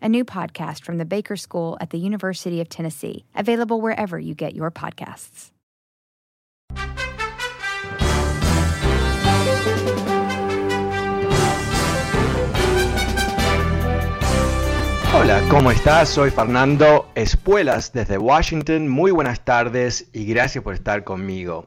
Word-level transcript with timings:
a 0.00 0.08
new 0.08 0.24
podcast 0.24 0.84
from 0.84 0.98
the 0.98 1.04
Baker 1.04 1.36
School 1.36 1.76
at 1.80 1.90
the 1.90 1.98
University 1.98 2.60
of 2.60 2.68
Tennessee, 2.68 3.24
available 3.34 3.80
wherever 3.80 4.18
you 4.18 4.34
get 4.34 4.54
your 4.54 4.70
podcasts. 4.70 5.52
Hola, 15.14 15.40
¿cómo 15.50 15.70
estás? 15.72 16.10
Soy 16.10 16.30
Fernando 16.30 17.06
Espuelas 17.14 17.92
desde 17.92 18.18
Washington. 18.18 18.88
Muy 18.88 19.10
buenas 19.10 19.44
tardes 19.44 20.06
y 20.12 20.26
gracias 20.26 20.62
por 20.62 20.74
estar 20.74 21.02
conmigo 21.02 21.66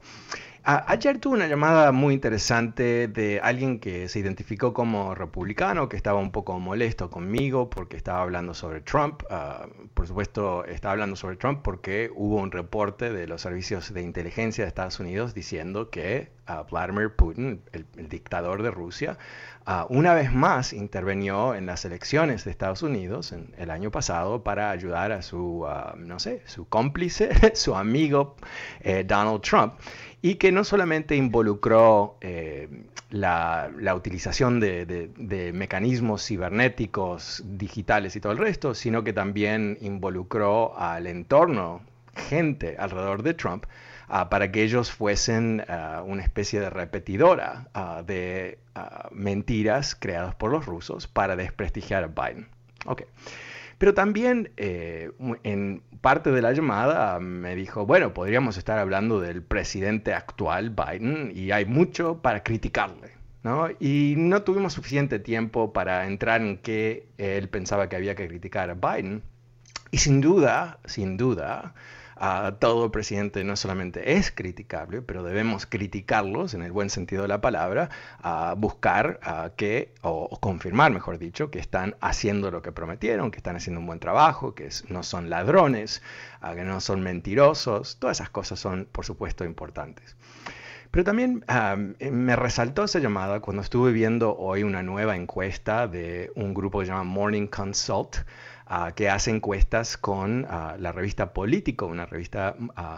ayer 0.64 1.18
tuve 1.20 1.36
una 1.36 1.48
llamada 1.48 1.92
muy 1.92 2.14
interesante 2.14 3.08
de 3.08 3.40
alguien 3.42 3.80
que 3.80 4.08
se 4.10 4.20
identificó 4.20 4.74
como 4.74 5.16
republicano, 5.16 5.90
que 5.90 5.98
estaba 5.98 6.20
un 6.20 6.32
poco 6.32 6.60
molesto 6.60 7.10
conmigo 7.10 7.70
porque 7.70 7.98
estaba 7.98 8.22
hablando 8.22 8.54
sobre 8.54 8.82
Trump. 8.82 9.24
Ah, 9.30 9.68
por 9.94 10.08
supuesto, 10.08 10.66
estaba 10.66 10.94
hablando 10.94 11.16
sobre 11.16 11.36
Trump 11.36 11.62
porque 11.64 12.12
hubo 12.16 12.38
un 12.38 12.52
reporte 12.52 13.12
de 13.12 13.28
los 13.28 13.42
servicios 13.42 13.94
de 13.94 14.02
inteligencia 14.02 14.64
de 14.64 14.68
Estados 14.68 15.00
Unidos 15.00 15.34
diciendo 15.34 15.90
que 15.90 16.32
ah, 16.46 16.64
Vladimir 16.70 17.16
Putin, 17.16 17.62
el, 17.72 17.86
dictador 18.08 18.62
de 18.62 18.72
Rusia, 18.72 19.18
ah, 19.66 19.86
una 19.90 20.14
vez 20.14 20.34
más 20.34 20.74
intervenió 20.74 21.56
en 21.56 21.66
las 21.66 21.86
elecciones 21.86 22.46
de 22.46 22.52
Estados 22.52 22.84
Unidos 22.84 23.32
en, 23.32 23.54
el 23.58 23.72
año 23.72 23.92
pasado 23.92 24.44
para 24.44 24.72
ayudar 24.72 25.12
a 25.12 25.22
su, 25.22 25.66
no 25.98 26.20
sé, 26.20 26.42
su 26.46 26.68
cómplice, 26.68 27.30
su 27.56 27.76
amigo 27.76 28.36
eh, 28.82 29.04
Donald 29.08 29.42
Trump 29.42 29.74
y 30.22 30.36
que 30.36 30.52
no 30.52 30.64
solamente 30.64 31.16
involucró 31.16 32.18
eh, 32.22 32.70
la, 33.10 33.72
utilización 33.96 34.60
de, 34.60 35.52
mecanismos 35.54 36.26
cibernéticos, 36.26 37.44
digitales 37.46 38.16
y 38.16 38.22
todo 38.22 38.32
el 38.32 38.38
resto, 38.38 38.76
sino 38.76 39.04
que 39.04 39.14
también 39.14 39.78
involucró 39.82 40.78
al 40.78 41.08
entorno, 41.08 41.82
gente 42.16 42.76
alrededor 42.78 43.24
de 43.24 43.34
Trump, 43.34 43.66
ah, 44.12 44.30
para 44.30 44.52
que 44.52 44.62
ellos 44.62 44.92
fuesen 44.92 45.64
ah, 45.68 46.04
una 46.06 46.22
especie 46.22 46.60
de 46.60 46.70
repetidora 46.70 47.70
ah, 47.74 48.04
de 48.06 48.60
mentiras 49.12 49.96
creadas 49.96 50.36
por 50.36 50.52
los 50.52 50.66
rusos 50.66 51.08
para 51.08 51.36
desprestigiar 51.36 52.04
a 52.04 52.08
Biden. 52.08 52.48
Okay. 52.86 53.08
Pero 53.78 53.96
también 53.96 54.52
eh, 54.58 55.12
en 55.44 55.82
parte 56.02 56.32
de 56.32 56.42
la 56.44 56.52
llamada 56.54 57.20
me 57.20 57.56
dijo, 57.56 57.88
bueno, 57.88 58.14
podríamos 58.14 58.58
estar 58.58 58.78
hablando 58.78 59.20
del 59.20 59.42
presidente 59.42 60.14
actual, 60.14 60.70
Biden, 60.70 61.32
y 61.34 61.52
hay 61.52 61.66
mucho 61.66 62.22
para 62.22 62.44
criticarle. 62.44 63.14
¿no? 63.44 63.70
Y 63.80 64.14
no 64.18 64.44
tuvimos 64.44 64.74
suficiente 64.74 65.18
tiempo 65.18 65.74
para 65.74 66.06
entrar 66.06 66.42
en 66.42 66.58
qué 66.58 67.08
él 67.18 67.50
pensaba 67.50 67.90
que 67.90 67.96
había 67.96 68.14
que 68.14 68.28
criticar 68.28 68.70
a 68.70 68.76
Biden. 68.76 69.24
Y 69.90 69.98
sin 69.98 70.22
duda, 70.22 70.80
sin 70.86 71.18
duda, 71.18 71.74
todo 72.60 72.92
presidente 72.92 73.44
no 73.44 73.56
solamente 73.56 74.14
es 74.14 74.32
criticable, 74.32 75.02
pero 75.02 75.24
debemos 75.24 75.66
criticarlos 75.66 76.54
en 76.54 76.62
el 76.62 76.72
buen 76.72 76.92
sentido 76.92 77.24
de 77.24 77.28
la 77.28 77.42
palabra, 77.42 77.90
a 78.22 78.54
buscar 78.56 79.20
que, 79.56 79.94
o, 80.02 80.40
confirmar, 80.40 80.92
mejor 80.92 81.18
dicho, 81.18 81.50
que 81.50 81.60
están 81.60 81.96
haciendo 82.00 82.52
lo 82.52 82.62
que 82.62 82.72
prometieron, 82.72 83.32
que 83.32 83.38
están 83.38 83.56
haciendo 83.56 83.80
un 83.80 83.88
buen 83.88 84.00
trabajo, 84.00 84.54
que 84.54 84.70
no 84.90 85.02
son 85.02 85.30
ladrones, 85.32 86.04
que 86.54 86.64
no 86.64 86.80
son 86.80 87.02
mentirosos. 87.02 87.98
Todas 87.98 88.18
esas 88.18 88.30
cosas 88.30 88.60
son, 88.60 88.88
por 88.92 89.06
supuesto, 89.06 89.44
importantes. 89.44 90.16
Pero 90.92 91.06
también 91.06 91.44
me 92.12 92.36
resaltó 92.36 92.84
esa 92.84 93.00
llamada 93.00 93.40
cuando 93.40 93.64
estuve 93.64 93.94
viendo 93.94 94.38
hoy 94.38 94.64
una 94.64 94.84
nueva 94.84 95.16
encuesta 95.16 95.88
de 95.88 96.32
un 96.36 96.54
grupo 96.54 96.80
que 96.80 96.86
se 96.86 96.92
llama 96.92 97.06
Morning 97.06 97.48
Consult, 97.48 98.18
que 98.96 99.10
hace 99.10 99.32
encuestas 99.32 99.98
con 99.98 100.44
la 100.44 100.92
revista 100.92 101.34
Político, 101.34 101.88
una 101.88 102.06
revista, 102.06 102.56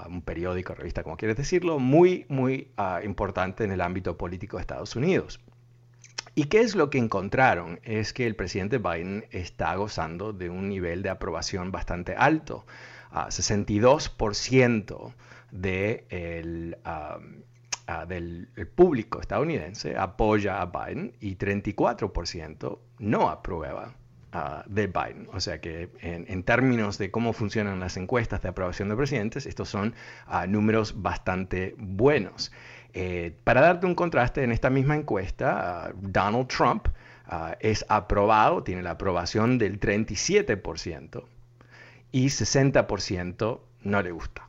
un 0.07 0.21
periódico, 0.21 0.75
revista, 0.75 1.03
como 1.03 1.17
quieres 1.17 1.37
decirlo, 1.37 1.79
muy, 1.79 2.25
muy 2.29 2.69
importante 3.03 3.63
en 3.63 3.71
el 3.71 3.81
ámbito 3.81 4.17
político 4.17 4.57
de 4.57 4.61
Estados 4.61 4.95
Unidos. 4.95 5.39
¿Y 6.35 6.45
qué 6.45 6.61
es 6.61 6.75
lo 6.75 6.89
que 6.89 6.97
encontraron? 6.97 7.79
Es 7.83 8.13
que 8.13 8.25
el 8.25 8.35
presidente 8.35 8.77
Biden 8.77 9.25
está 9.31 9.75
gozando 9.75 10.33
de 10.33 10.49
un 10.49 10.69
nivel 10.69 11.03
de 11.03 11.09
aprobación 11.09 11.71
bastante 11.71 12.15
alto. 12.15 12.65
62% 13.11 15.13
de 15.51 16.77
del 18.07 18.47
público 18.75 19.21
estadounidense 19.21 19.97
apoya 19.97 20.61
a 20.61 20.65
Biden 20.65 21.13
y 21.19 21.35
34% 21.35 22.79
no 22.99 23.29
aprueba 23.29 23.93
de 24.65 24.87
Biden. 24.87 25.27
O 25.33 25.39
sea 25.39 25.61
que 25.61 25.89
en, 26.01 26.43
términos 26.43 26.97
de 26.97 27.11
cómo 27.11 27.33
funcionan 27.33 27.79
las 27.79 27.97
encuestas 27.97 28.41
de 28.41 28.49
aprobación 28.49 28.89
de 28.89 28.95
presidentes, 28.95 29.45
estos 29.45 29.69
son 29.69 29.93
ah, 30.25 30.47
números 30.47 31.01
bastante 31.01 31.75
buenos. 31.77 32.51
Eh, 32.93 33.35
para 33.43 33.61
darte 33.61 33.85
un 33.85 33.95
contraste, 33.95 34.43
en 34.43 34.51
esta 34.51 34.69
misma 34.69 34.95
encuesta, 34.95 35.85
ah, 35.85 35.91
Donald 35.95 36.47
Trump 36.47 36.87
ah, 37.25 37.55
es 37.59 37.85
aprobado, 37.89 38.63
tiene 38.63 38.81
la 38.81 38.91
aprobación 38.91 39.57
del 39.57 39.79
37% 39.79 41.23
y 42.11 42.25
60% 42.27 43.59
no 43.83 44.01
le 44.01 44.11
gusta 44.11 44.47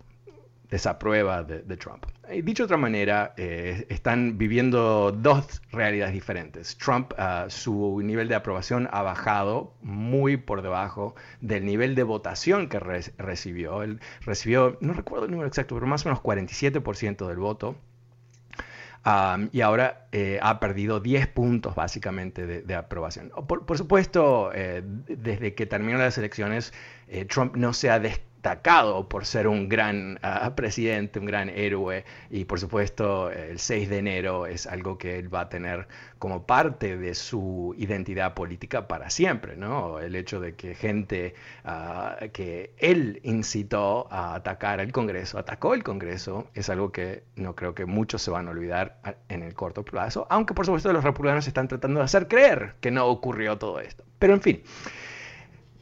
desaprueba 0.70 1.44
de, 1.44 1.76
Trump. 1.76 2.04
Eh, 2.28 2.42
dicho 2.42 2.62
de 2.62 2.64
otra 2.64 2.76
manera, 2.76 3.34
eh, 3.36 3.86
están 3.88 4.38
viviendo 4.38 5.12
dos 5.12 5.62
realidades 5.70 6.14
diferentes. 6.14 6.76
Trump, 6.78 7.12
ah, 7.18 7.46
su 7.48 8.00
nivel 8.02 8.28
de 8.28 8.34
aprobación 8.34 8.88
ha 8.92 9.02
bajado 9.02 9.74
muy 9.82 10.36
por 10.36 10.62
debajo 10.62 11.14
del 11.40 11.64
nivel 11.64 11.94
de 11.94 12.02
votación 12.02 12.68
que 12.68 12.80
recibió. 12.80 13.82
Él 13.82 14.00
recibió, 14.22 14.78
no 14.80 14.94
recuerdo 14.94 15.26
el 15.26 15.30
número 15.30 15.48
exacto, 15.48 15.74
pero 15.74 15.86
más 15.86 16.04
o 16.06 16.08
menos 16.08 16.22
47% 16.22 17.28
del 17.28 17.38
voto. 17.38 17.76
y 19.52 19.60
ahora 19.60 20.06
eh, 20.12 20.38
ha 20.42 20.60
perdido 20.60 20.98
10 20.98 21.26
puntos 21.28 21.74
básicamente 21.74 22.46
de, 22.46 22.74
aprobación. 22.74 23.30
Por, 23.46 23.76
supuesto, 23.76 24.50
desde 24.50 25.54
que 25.54 25.66
terminaron 25.66 26.04
las 26.04 26.16
elecciones, 26.16 26.72
Trump 27.28 27.54
no 27.54 27.74
se 27.74 27.90
ha 27.90 28.00
destacado 28.44 29.08
por 29.08 29.24
ser 29.24 29.48
un 29.48 29.70
gran 29.70 30.18
ah, 30.22 30.54
presidente, 30.54 31.18
un 31.18 31.24
gran 31.24 31.48
héroe 31.48 32.04
y 32.28 32.44
por 32.44 32.60
supuesto 32.60 33.30
el 33.30 33.58
6 33.58 33.88
de 33.88 33.98
enero 33.98 34.46
es 34.46 34.66
algo 34.66 34.98
que 34.98 35.18
él 35.18 35.34
va 35.34 35.40
a 35.42 35.48
tener 35.48 35.88
como 36.18 36.44
parte 36.44 36.98
de 36.98 37.14
su 37.14 37.74
identidad 37.78 38.34
política 38.34 38.86
para 38.86 39.08
siempre, 39.08 39.56
¿no? 39.56 39.98
El 39.98 40.14
hecho 40.14 40.40
de 40.40 40.54
que 40.56 40.74
gente 40.74 41.34
ah, 41.64 42.16
que 42.34 42.74
él 42.76 43.20
incitó 43.22 44.08
a 44.12 44.34
atacar 44.34 44.78
al 44.78 44.92
Congreso, 44.92 45.38
atacó 45.38 45.72
el 45.72 45.82
Congreso, 45.82 46.46
es 46.52 46.68
algo 46.68 46.92
que 46.92 47.22
no 47.36 47.54
creo 47.54 47.74
que 47.74 47.86
muchos 47.86 48.20
se 48.20 48.30
van 48.30 48.48
a 48.48 48.50
olvidar 48.50 48.98
en 49.30 49.42
el 49.42 49.54
corto 49.54 49.86
plazo, 49.86 50.26
aunque 50.28 50.52
por 50.52 50.66
supuesto 50.66 50.92
los 50.92 51.02
republicanos 51.02 51.46
están 51.46 51.66
tratando 51.66 52.00
de 52.00 52.04
hacer 52.04 52.28
creer 52.28 52.74
que 52.82 52.90
no 52.90 53.06
ocurrió 53.06 53.56
todo 53.56 53.80
esto. 53.80 54.04
Pero 54.18 54.34
en 54.34 54.42
fin. 54.42 54.62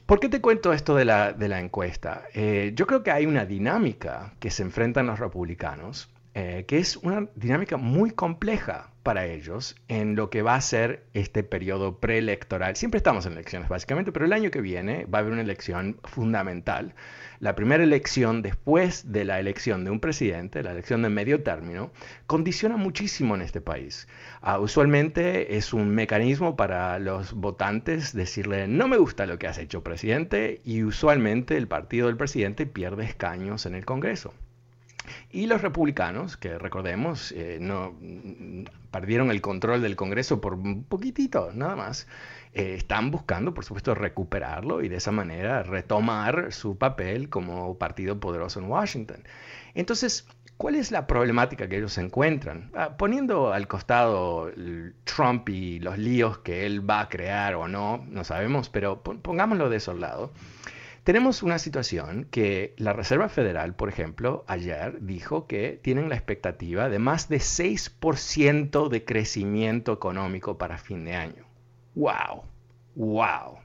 ¿Por 0.07 0.21
qué 0.21 0.29
te 0.29 0.41
cuento 0.41 0.73
esto 0.73 0.95
de 0.95 1.05
la, 1.05 1.61
encuesta? 1.61 2.25
Eh, 2.35 2.73
yo 2.75 2.87
creo 2.87 3.03
que 3.03 3.11
hay 3.11 3.27
una 3.27 3.47
dinámica 3.47 4.35
que 4.41 4.51
se 4.51 4.63
enfrentan 4.63 5.07
los 5.07 5.19
republicanos 5.19 6.11
eh, 6.35 6.65
que 6.67 6.79
es 6.79 6.97
una 6.97 7.29
dinámica 7.35 7.77
muy 7.77 8.11
compleja 8.11 8.93
para 9.03 9.27
ellos 9.27 9.77
en 9.89 10.15
lo 10.15 10.31
que 10.31 10.43
va 10.43 10.55
a 10.55 10.61
ser 10.61 11.05
este 11.13 11.43
periodo 11.43 11.99
preelectoral. 11.99 12.77
Siempre 12.77 12.99
estamos 12.99 13.27
en 13.27 13.33
elecciones, 13.33 13.69
básicamente, 13.69 14.13
pero 14.13 14.25
el 14.25 14.33
año 14.33 14.51
que 14.51 14.61
viene 14.61 15.05
va 15.07 15.19
a 15.19 15.21
haber 15.21 15.33
una 15.33 15.43
elección 15.43 15.99
fundamental. 16.05 16.95
La 17.41 17.55
primera 17.55 17.83
elección 17.83 18.41
después 18.41 19.13
de 19.13 19.25
la 19.25 19.41
elección 19.41 19.85
de 19.85 19.91
un 19.91 20.01
presidente, 20.01 20.63
la 20.63 20.71
elección 20.71 21.03
de 21.03 21.11
medio 21.11 21.43
término, 21.43 21.91
condiciona 22.27 22.77
muchísimo 22.77 23.35
en 23.35 23.43
este 23.43 23.61
país. 23.61 24.09
Uh, 24.43 24.61
usualmente 24.61 25.57
es 25.57 25.75
un 25.75 25.91
mecanismo 25.91 26.57
para 26.57 26.99
los 26.99 27.33
votantes 27.35 28.15
decirle, 28.15 28.69
no 28.69 28.89
me 28.89 28.97
gusta 28.97 29.27
lo 29.27 29.39
que 29.39 29.49
has 29.49 29.59
hecho, 29.59 29.83
presidente, 29.83 30.61
y 30.65 30.85
usualmente 30.85 31.57
el 31.57 31.69
partido 31.69 32.07
del 32.07 32.17
presidente 32.17 32.65
pierde 32.65 33.05
escaños 33.05 33.67
en 33.67 33.75
el 33.75 33.85
Congreso. 33.85 34.33
Y 35.31 35.47
los 35.47 35.63
republicanos, 35.63 36.37
que 36.37 36.59
recordemos, 36.59 37.33
eh, 37.33 37.59
no 37.61 37.95
perdieron 38.91 39.31
el 39.31 39.41
control 39.41 39.83
del 39.83 39.97
Congreso 39.97 40.41
por 40.41 40.55
un 40.55 40.85
poquitito, 40.85 41.51
nada 41.55 41.77
más, 41.77 42.07
eh, 42.53 42.75
están 42.75 43.11
buscando, 43.11 43.55
por 43.55 43.65
supuesto, 43.65 43.95
recuperarlo 43.95 44.83
y 44.83 44.89
de 44.89 44.97
esa 44.97 45.11
manera 45.11 45.63
retomar 45.63 46.53
su 46.53 46.77
papel 46.77 47.31
como 47.31 47.79
partido 47.79 48.21
poderoso 48.21 48.61
en 48.61 48.67
Washington. 48.67 49.25
Entonces, 49.75 50.27
¿cuál 50.59 50.75
es 50.75 50.91
la 50.91 51.07
problemática 51.07 51.69
que 51.69 51.79
ellos 51.79 51.97
encuentran? 51.97 52.71
Ah, 52.75 52.97
poniendo 52.99 53.53
al 53.53 53.67
costado 53.69 54.51
Trump 55.05 55.49
y 55.49 55.81
los 55.81 55.97
líos 55.97 56.39
que 56.39 56.67
él 56.67 56.89
va 56.89 57.01
a 57.01 57.09
crear 57.09 57.55
o 57.55 57.69
no, 57.69 58.05
no 58.09 58.23
sabemos, 58.23 58.69
pero 58.69 59.03
pongámoslo 59.03 59.71
de 59.71 59.79
esos 59.79 59.99
lado. 59.99 60.33
Tenemos 61.05 61.43
una 61.43 61.59
situación 61.59 62.29
que 62.31 62.75
la 62.77 62.93
Reserva 62.93 63.29
Federal, 63.29 63.75
por 63.75 63.89
ejemplo, 63.89 64.45
ayer 64.47 65.01
dijo 65.01 65.49
que 65.49 65.81
tienen 65.83 66.09
la 66.09 66.15
expectativa 66.15 66.89
de 66.89 67.01
más 67.01 67.29
de 67.29 67.39
6% 67.39 68.89
de 68.89 69.05
crecimiento 69.05 69.93
económico 69.93 70.59
para 70.59 70.79
fin 70.79 71.05
de 71.05 71.17
año. 71.17 71.45
¡Wow! 71.97 72.45
¡Wow! 72.95 73.59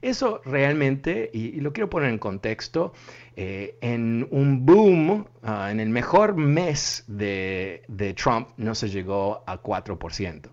Eso 0.00 0.40
realmente, 0.46 1.28
y, 1.30 1.60
lo 1.60 1.74
quiero 1.74 1.90
poner 1.90 2.08
en 2.08 2.18
contexto, 2.18 2.94
eh, 3.36 3.76
en 3.82 4.26
un 4.30 4.64
boom, 4.64 5.26
ah, 5.42 5.70
en 5.70 5.80
el 5.80 5.90
mejor 5.90 6.36
mes 6.36 7.04
de, 7.06 7.82
de 7.88 8.14
Trump 8.14 8.48
no 8.56 8.74
se 8.74 8.88
llegó 8.88 9.44
a 9.46 9.62
4%. 9.62 10.48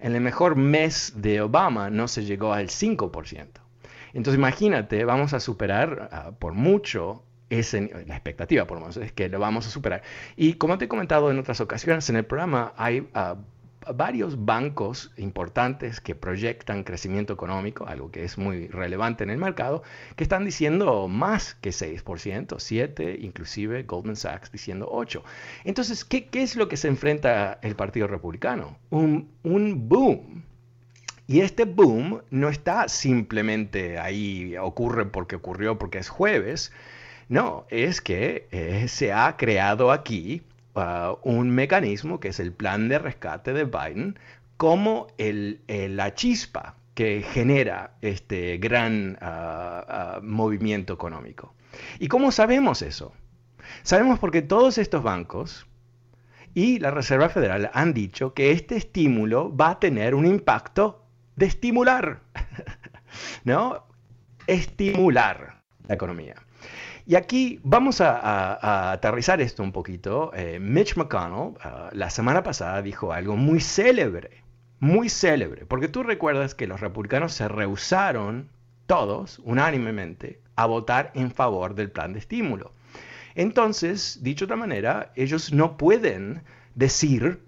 En 0.00 0.14
el 0.14 0.22
mejor 0.22 0.56
mes 0.56 1.12
de 1.16 1.42
Obama 1.42 1.90
no 1.90 2.08
se 2.08 2.24
llegó 2.24 2.54
al 2.54 2.68
5%. 2.68 3.65
Entonces 4.16 4.38
imagínate, 4.38 5.04
vamos 5.04 5.34
a 5.34 5.40
superar 5.40 6.08
ah, 6.10 6.32
por 6.38 6.54
mucho 6.54 7.22
ese, 7.50 7.90
la 8.06 8.14
expectativa, 8.14 8.66
por 8.66 8.78
lo 8.78 8.80
menos, 8.80 8.96
es 8.96 9.12
que 9.12 9.28
lo 9.28 9.38
vamos 9.38 9.66
a 9.66 9.70
superar. 9.70 10.02
Y 10.36 10.54
como 10.54 10.78
te 10.78 10.86
he 10.86 10.88
comentado 10.88 11.30
en 11.30 11.38
otras 11.38 11.60
ocasiones 11.60 12.08
en 12.08 12.16
el 12.16 12.24
programa, 12.24 12.72
hay 12.78 13.00
uh, 13.00 13.36
varios 13.94 14.46
bancos 14.46 15.12
importantes 15.18 16.00
que 16.00 16.14
proyectan 16.14 16.82
crecimiento 16.82 17.34
económico, 17.34 17.86
algo 17.86 18.10
que 18.10 18.24
es 18.24 18.38
muy 18.38 18.68
relevante 18.68 19.22
en 19.22 19.28
el 19.28 19.36
mercado, 19.36 19.82
que 20.16 20.24
están 20.24 20.46
diciendo 20.46 21.08
más 21.08 21.54
que 21.54 21.70
6%, 21.70 22.02
7%, 22.02 23.18
inclusive 23.20 23.82
Goldman 23.82 24.16
Sachs 24.16 24.50
diciendo 24.50 24.88
8%. 24.90 25.22
Entonces, 25.64 26.06
¿qué, 26.06 26.26
es 26.32 26.56
lo 26.56 26.68
que 26.68 26.78
se 26.78 26.88
enfrenta 26.88 27.58
el 27.60 27.76
Partido 27.76 28.08
Republicano? 28.08 28.78
Un 28.88 29.28
boom 29.42 30.45
y 31.28 31.40
este 31.40 31.64
boom 31.64 32.22
no 32.30 32.48
está 32.48 32.88
simplemente 32.88 33.98
ahí, 33.98 34.56
ocurre 34.56 35.06
porque 35.06 35.36
ocurrió, 35.36 35.78
porque 35.78 35.98
es 35.98 36.08
jueves. 36.08 36.72
No, 37.28 37.66
es 37.70 38.00
que 38.00 38.46
eh, 38.52 38.86
se 38.88 39.12
ha 39.12 39.36
creado 39.36 39.90
aquí 39.90 40.42
uh, 40.74 41.16
un 41.22 41.50
mecanismo 41.50 42.20
que 42.20 42.28
es 42.28 42.38
el 42.38 42.52
plan 42.52 42.88
de 42.88 43.00
rescate 43.00 43.52
de 43.52 43.64
Biden 43.64 44.18
como 44.56 45.08
el, 45.18 45.60
la 45.66 46.14
chispa 46.14 46.76
que 46.94 47.22
genera 47.22 47.96
este 48.00 48.56
gran 48.58 49.18
uh, 49.20 50.18
uh, 50.18 50.22
movimiento 50.22 50.94
económico. 50.94 51.52
¿Y 51.98 52.08
cómo 52.08 52.30
sabemos 52.30 52.80
eso? 52.82 53.12
Sabemos 53.82 54.18
porque 54.18 54.42
todos 54.42 54.78
estos 54.78 55.02
bancos 55.02 55.66
y 56.54 56.78
la 56.78 56.90
Reserva 56.90 57.28
Federal 57.28 57.70
han 57.74 57.92
dicho 57.92 58.32
que 58.32 58.52
este 58.52 58.76
estímulo 58.76 59.54
va 59.54 59.70
a 59.70 59.80
tener 59.80 60.14
un 60.14 60.24
impacto 60.24 61.05
de 61.36 61.46
estimular, 61.46 62.20
¿no? 63.44 63.86
Estimular 64.46 65.62
la 65.86 65.94
economía. 65.94 66.34
Y 67.06 67.14
aquí 67.14 67.60
vamos 67.62 68.00
a, 68.00 68.92
aterrizar 68.92 69.40
esto 69.40 69.62
un 69.62 69.70
poquito. 69.70 70.32
Eh, 70.34 70.58
Mitch 70.60 70.96
McConnell 70.96 71.54
ah, 71.62 71.90
la 71.92 72.10
semana 72.10 72.42
pasada 72.42 72.82
dijo 72.82 73.12
algo 73.12 73.36
muy 73.36 73.60
célebre, 73.60 74.42
muy 74.80 75.08
célebre, 75.08 75.66
porque 75.66 75.86
tú 75.86 76.02
recuerdas 76.02 76.56
que 76.56 76.66
los 76.66 76.80
republicanos 76.80 77.32
se 77.32 77.46
rehusaron 77.46 78.50
todos, 78.86 79.40
unánimemente, 79.44 80.40
a 80.56 80.66
votar 80.66 81.12
en 81.14 81.30
favor 81.30 81.74
del 81.76 81.90
plan 81.90 82.12
de 82.12 82.18
estímulo. 82.18 82.72
Entonces, 83.36 84.18
dicho 84.22 84.46
de 84.46 84.54
otra 84.54 84.56
manera, 84.56 85.12
ellos 85.14 85.52
no 85.52 85.76
pueden 85.76 86.42
decir 86.74 87.45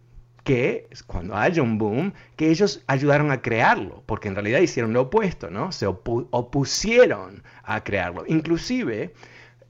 que 0.49 0.89
cuando 1.06 1.37
haya 1.37 1.62
un 1.62 1.77
boom, 1.77 2.15
que 2.37 2.49
ellos 2.49 2.83
ayudaron 2.87 3.31
a 3.31 3.43
crearlo, 3.43 4.03
porque 4.06 4.29
en 4.29 4.35
realidad 4.35 4.61
hicieron 4.61 4.95
lo 4.95 5.03
opuesto, 5.03 5.50
¿no? 5.50 5.73
Se 5.73 5.87
opusieron 5.87 7.43
a 7.65 7.85
crearlo. 7.85 8.25
Inclusive, 8.27 9.12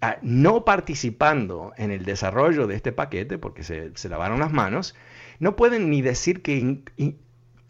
ah, 0.01 0.19
no 0.23 0.65
participando 0.65 1.73
en 1.79 1.91
el 1.91 2.05
desarrollo 2.05 2.69
de 2.69 2.77
este 2.77 2.93
paquete, 2.93 3.39
porque 3.39 3.65
se, 3.65 4.09
lavaron 4.09 4.39
las 4.39 4.53
manos, 4.53 4.95
no 5.41 5.57
pueden 5.57 5.91
ni 5.91 6.01
decir 6.01 6.43
que 6.43 6.85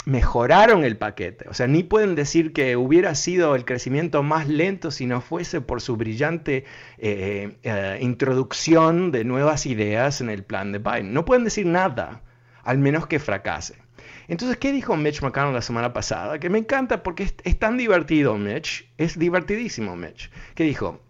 mejoraron 0.04 0.84
el 0.84 0.98
paquete. 0.98 1.48
O 1.48 1.54
sea, 1.54 1.66
ni 1.66 1.84
pueden 1.84 2.14
decir 2.14 2.52
que 2.52 2.76
hubiera 2.76 3.14
sido 3.14 3.54
el 3.54 3.64
crecimiento 3.64 4.22
más 4.22 4.48
lento 4.48 4.90
si 4.90 5.06
no 5.06 5.22
fuese 5.22 5.62
por 5.62 5.80
su 5.80 5.96
brillante 5.96 6.66
eh, 6.98 7.56
eh, 7.62 7.98
introducción 8.02 9.12
de 9.12 9.24
nuevas 9.24 9.64
ideas 9.64 10.20
en 10.20 10.28
el 10.28 10.44
plan 10.44 10.72
de 10.72 10.78
Biden. 10.78 11.14
No 11.14 11.24
pueden 11.24 11.44
decir 11.44 11.64
nada 11.64 12.20
al 12.68 12.76
menos 12.76 13.06
que 13.06 13.18
fracase. 13.18 13.76
Entonces, 14.28 14.58
¿qué 14.58 14.72
dijo 14.72 14.94
Mitch 14.94 15.22
McConnell 15.22 15.54
la 15.54 15.62
semana 15.62 15.94
pasada? 15.94 16.38
Que 16.38 16.50
me 16.50 16.58
encanta 16.58 17.02
porque 17.02 17.32
es, 17.44 17.58
tan 17.58 17.78
divertido, 17.78 18.36
Mitch. 18.36 18.86
Es 18.98 19.18
divertidísimo, 19.18 19.96
Mitch. 19.96 20.30
Que 20.54 20.64
dijo, 20.64 21.00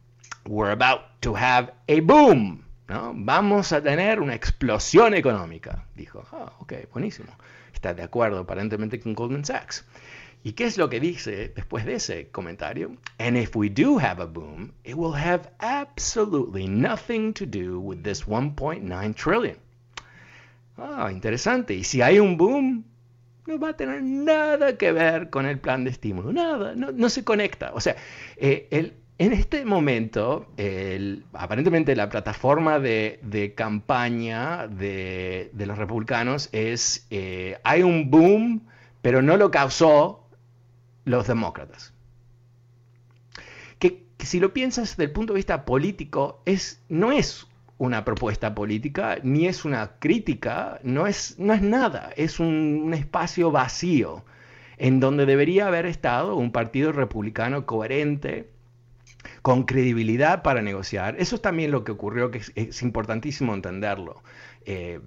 we're 0.46 0.70
about 0.70 1.00
to 1.18 1.36
have 1.36 1.72
a 1.88 2.00
boom. 2.00 2.62
¿no? 2.86 3.12
Vamos 3.16 3.72
a 3.72 3.82
tener 3.82 4.20
una 4.20 4.36
explosión 4.36 5.14
económica. 5.14 5.84
Dijo, 5.96 6.24
ah, 6.30 6.52
ok, 6.60 6.74
buenísimo. 6.92 7.32
Está 7.74 7.92
de 7.92 8.04
acuerdo 8.04 8.38
aparentemente 8.38 9.00
con 9.00 9.14
Goldman 9.14 9.44
Sachs. 9.44 9.84
¿Y 10.44 10.52
qué 10.52 10.66
es 10.66 10.78
lo 10.78 10.88
que 10.88 11.00
dice 11.00 11.52
después 11.56 11.84
de 11.84 11.94
ese 11.96 12.28
comentario? 12.28 12.96
And 13.18 13.36
if 13.36 13.56
we 13.56 13.68
do 13.68 13.98
have 13.98 14.22
a 14.22 14.26
boom, 14.26 14.74
it 14.84 14.94
will 14.94 15.16
have 15.16 15.50
absolutely 15.58 16.68
nothing 16.68 17.32
to 17.32 17.44
do 17.44 17.80
with 17.80 18.04
this 18.04 18.28
1.9 18.28 19.14
trillion. 19.16 19.56
Ah, 20.78 21.10
interesante. 21.12 21.74
Y 21.74 21.84
si 21.84 22.02
hay 22.02 22.18
un 22.18 22.36
boom, 22.36 22.84
no 23.46 23.58
va 23.58 23.70
a 23.70 23.76
tener 23.76 24.02
nada 24.02 24.76
que 24.76 24.92
ver 24.92 25.30
con 25.30 25.46
el 25.46 25.58
plan 25.58 25.84
de 25.84 25.90
estímulo. 25.90 26.32
Nada, 26.32 26.74
no, 26.74 27.08
se 27.08 27.24
conecta. 27.24 27.72
O 27.74 27.80
sea, 27.80 27.96
eh, 28.36 28.94
en 29.18 29.32
este 29.32 29.64
momento, 29.64 30.46
aparentemente 31.32 31.96
la 31.96 32.08
plataforma 32.08 32.78
de, 32.78 33.52
campaña 33.56 34.68
de, 34.68 35.50
los 35.54 35.76
republicanos 35.76 36.48
es, 36.52 37.06
eh, 37.10 37.58
hay 37.64 37.82
un 37.82 38.10
boom, 38.10 38.68
pero 39.02 39.20
no 39.20 39.36
lo 39.36 39.50
causó 39.50 40.24
los 41.04 41.26
demócratas. 41.26 41.92
Que, 43.80 44.04
si 44.20 44.38
lo 44.38 44.52
piensas 44.52 44.90
desde 44.90 45.04
el 45.04 45.10
punto 45.10 45.32
de 45.32 45.38
vista 45.38 45.64
político, 45.64 46.40
es, 46.44 46.80
no 46.88 47.10
es 47.10 47.48
una 47.78 48.04
propuesta 48.04 48.54
política, 48.54 49.18
ni 49.22 49.46
es 49.46 49.64
una 49.64 49.92
crítica, 50.00 50.80
no 50.82 51.06
es, 51.06 51.38
no 51.38 51.54
es 51.54 51.62
nada, 51.62 52.10
es 52.16 52.40
un, 52.40 52.92
espacio 52.92 53.50
vacío 53.50 54.24
en 54.76 55.00
donde 55.00 55.26
debería 55.26 55.68
haber 55.68 55.86
estado 55.86 56.36
un 56.36 56.52
partido 56.52 56.92
republicano 56.92 57.66
coherente, 57.66 58.50
con 59.42 59.64
credibilidad 59.64 60.42
para 60.42 60.62
negociar. 60.62 61.16
Eso 61.18 61.36
es 61.36 61.42
también 61.42 61.70
lo 61.70 61.84
que 61.84 61.92
ocurrió, 61.92 62.30
que 62.30 62.40
es, 62.54 62.82
importantísimo 62.82 63.54
entenderlo. 63.54 64.22
Eh, 64.64 65.00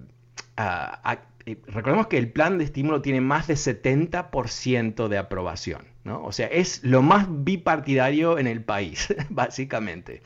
eh, 1.46 1.56
recordemos 1.66 2.06
que 2.06 2.18
el 2.18 2.30
plan 2.30 2.58
de 2.58 2.64
estímulo 2.64 3.02
tiene 3.02 3.20
más 3.20 3.46
de 3.46 3.54
70% 3.54 5.08
de 5.08 5.18
aprobación, 5.18 5.86
¿no? 6.04 6.22
O 6.22 6.32
sea, 6.32 6.46
es 6.46 6.82
lo 6.84 7.02
más 7.02 7.26
bipartidario 7.28 8.38
en 8.38 8.46
el 8.46 8.62
país, 8.62 9.14
básicamente. 9.30 10.22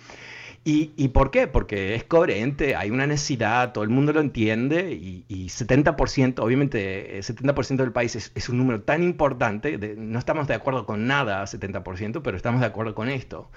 ¿Y, 0.68 1.08
por 1.10 1.30
qué? 1.30 1.46
Porque 1.46 1.94
es 1.94 2.02
coherente, 2.02 2.74
hay 2.74 2.90
una 2.90 3.06
necesidad, 3.06 3.72
todo 3.72 3.84
el 3.84 3.90
mundo 3.90 4.12
lo 4.12 4.20
entiende 4.20 4.90
y, 4.94 5.46
70%, 5.46 6.40
obviamente 6.40 7.20
70% 7.20 7.74
eh, 7.74 7.76
del 7.76 7.92
país 7.92 8.32
es, 8.34 8.48
un 8.48 8.58
número 8.58 8.82
tan 8.82 9.04
importante, 9.04 9.78
no 9.96 10.18
estamos 10.18 10.48
de 10.48 10.54
acuerdo 10.54 10.84
con 10.84 11.06
nada 11.06 11.44
70%, 11.44 12.20
pero 12.20 12.36
estamos 12.36 12.60
de 12.60 12.66
acuerdo 12.66 12.96
con 12.96 13.08
esto. 13.08 13.48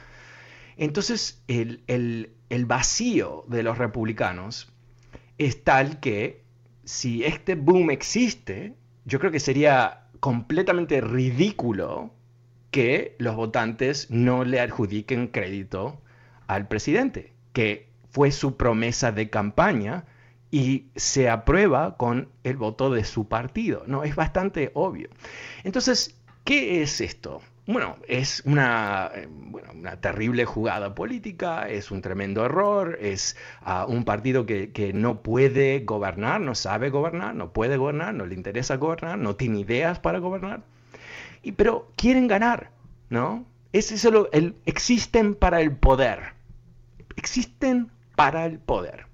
Entonces, 0.78 1.42
el, 1.48 2.30
vacío 2.68 3.44
de 3.48 3.64
los 3.64 3.80
republicanos 3.80 4.72
es 5.40 5.64
tal 5.64 6.00
que 6.00 6.44
si 6.84 7.24
este 7.24 7.56
boom 7.56 7.90
existe, 7.90 8.76
yo 9.06 9.18
creo 9.18 9.32
que 9.32 9.40
sería 9.40 10.10
completamente 10.20 11.02
ridículo 11.02 12.14
que 12.70 13.16
los 13.18 13.36
votantes 13.36 14.12
no 14.12 14.44
le 14.44 14.60
adjudiquen 14.60 15.30
crédito 15.30 16.04
al 16.50 16.68
presidente, 16.68 17.32
que 17.54 17.88
fue 18.10 18.32
su 18.32 18.58
promesa 18.58 19.12
de 19.12 19.30
campaña 19.30 20.06
y 20.52 20.88
se 20.96 21.30
aprueba 21.30 21.96
con 21.96 22.30
el 22.44 22.58
voto 22.58 22.90
de 22.90 23.04
su 23.04 23.28
partido. 23.28 23.84
No, 23.86 24.04
es 24.04 24.16
bastante 24.16 24.72
obvio. 24.74 25.10
Entonces, 25.64 26.18
¿qué 26.44 26.82
es 26.82 27.02
esto? 27.02 27.42
Bueno, 27.68 27.98
es 28.08 28.42
una, 28.46 29.12
eh, 29.14 29.28
una 29.76 30.02
terrible 30.02 30.44
jugada 30.46 30.96
política, 30.96 31.70
es 31.70 31.92
un 31.92 32.02
tremendo 32.02 32.44
error, 32.44 32.98
es 33.00 33.38
ah, 33.62 33.86
un 33.88 34.06
partido 34.06 34.48
que, 34.48 34.72
que, 34.72 34.92
no 34.92 35.22
puede 35.22 35.82
gobernar, 35.82 36.42
no 36.42 36.56
sabe 36.56 36.90
gobernar, 36.90 37.36
no 37.36 37.54
puede 37.54 37.78
gobernar, 37.78 38.16
no 38.16 38.26
le 38.26 38.34
interesa 38.34 38.78
gobernar, 38.78 39.20
no 39.20 39.36
tiene 39.36 39.60
ideas 39.60 40.00
para 40.00 40.18
gobernar, 40.18 40.64
y, 41.44 41.52
pero 41.52 41.92
quieren 41.96 42.28
ganar, 42.28 42.72
¿no? 43.10 43.46
Es 43.72 43.92
eso 43.92 44.30
el, 44.32 44.56
existen 44.66 45.36
para 45.36 45.62
el 45.62 45.76
poder, 45.76 46.39
existen 47.16 47.92
para 48.16 48.46
el 48.46 48.60
poder. 48.60 49.06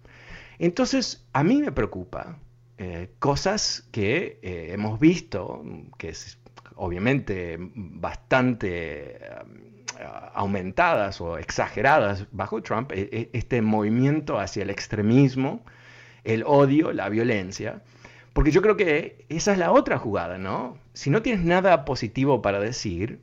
Entonces, 0.60 1.28
a 1.34 1.44
mí 1.44 1.62
me 1.62 1.72
preocupa 1.72 2.40
eh, 2.78 3.12
cosas 3.20 3.88
que 3.92 4.40
eh, 4.42 4.70
hemos 4.74 5.00
visto, 5.00 5.64
que 5.98 6.10
es 6.10 6.40
obviamente 6.76 7.58
bastante 7.60 9.18
eh, 9.18 9.20
aumentadas 10.34 11.22
o 11.22 11.38
exageradas 11.38 12.28
bajo 12.32 12.62
Trump, 12.62 12.92
e, 12.92 13.10
e, 13.12 13.30
este 13.34 13.62
movimiento 13.62 14.40
hacia 14.40 14.64
el 14.64 14.70
extremismo, 14.70 15.64
el 16.24 16.44
odio, 16.46 16.92
la 16.92 17.10
violencia. 17.10 17.82
Porque 18.34 18.52
yo 18.52 18.62
creo 18.62 18.76
que 18.76 19.26
esa 19.30 19.54
es 19.54 19.58
la 19.58 19.72
otra 19.72 19.98
jugada, 19.98 20.38
¿no? 20.38 20.78
Si 20.94 21.10
no 21.10 21.22
tienes 21.22 21.46
nada 21.46 21.86
positivo 21.86 22.42
para 22.42 22.60
decir, 22.60 23.22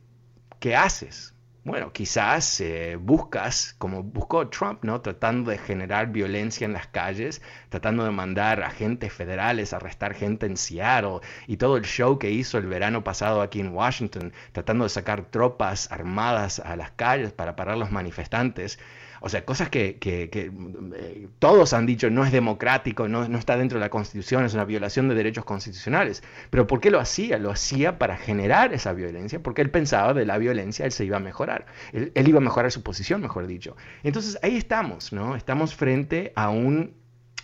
¿qué 0.60 0.74
haces? 0.74 1.34
Bueno, 1.64 1.92
quizás 1.92 2.60
eh, 2.60 2.96
buscas, 3.00 3.76
como 3.78 4.02
buscó 4.02 4.48
Trump, 4.48 4.82
¿no? 4.82 5.00
Tratando 5.00 5.52
de 5.52 5.58
generar 5.58 6.08
violencia 6.10 6.64
en 6.64 6.72
las 6.72 6.88
calles, 6.88 7.40
tratando 7.68 8.04
de 8.04 8.10
mandar 8.10 8.64
agentes 8.64 9.12
federales 9.12 9.72
a 9.72 9.76
arrestar 9.76 10.14
gente 10.14 10.46
en 10.46 10.56
Seattle 10.56 11.20
y 11.46 11.58
todo 11.58 11.76
el 11.76 11.84
show 11.84 12.18
que 12.18 12.32
hizo 12.32 12.58
el 12.58 12.66
verano 12.66 13.04
pasado 13.04 13.42
aquí 13.42 13.60
en 13.60 13.72
Washington, 13.72 14.32
tratando 14.50 14.84
de 14.84 14.90
sacar 14.90 15.30
tropas 15.30 15.90
armadas 15.92 16.58
a 16.58 16.74
las 16.74 16.90
calles 16.90 17.32
para 17.32 17.54
parar 17.54 17.78
los 17.78 17.92
manifestantes. 17.92 18.80
O 19.24 19.28
sea, 19.28 19.44
cosas 19.44 19.70
que, 19.70 19.98
eh, 20.04 21.28
todos 21.38 21.72
han 21.72 21.86
dicho 21.86 22.10
no 22.10 22.24
es 22.24 22.32
democrático, 22.32 23.06
no, 23.06 23.28
no, 23.28 23.38
está 23.38 23.56
dentro 23.56 23.78
de 23.78 23.84
la 23.84 23.88
Constitución, 23.88 24.44
es 24.44 24.54
una 24.54 24.64
violación 24.64 25.08
de 25.08 25.14
derechos 25.14 25.44
constitucionales. 25.44 26.24
Pero 26.50 26.66
¿por 26.66 26.80
qué 26.80 26.90
lo 26.90 26.98
hacía? 26.98 27.38
Lo 27.38 27.52
hacía 27.52 27.98
para 27.98 28.16
generar 28.16 28.72
esa 28.74 28.92
violencia, 28.92 29.40
porque 29.40 29.62
él 29.62 29.70
pensaba 29.70 30.12
de 30.12 30.26
la 30.26 30.38
violencia 30.38 30.84
él 30.84 30.92
se 30.92 31.04
iba 31.04 31.18
a 31.18 31.20
mejorar. 31.20 31.66
Él, 31.92 32.12
iba 32.14 32.38
a 32.38 32.42
mejorar 32.42 32.72
su 32.72 32.82
posición, 32.82 33.20
mejor 33.20 33.46
dicho. 33.46 33.76
Entonces 34.02 34.38
ahí 34.42 34.56
estamos, 34.56 35.12
¿no? 35.12 35.36
Estamos 35.36 35.74
frente 35.74 36.32
a 36.34 36.50
un, 36.50 36.94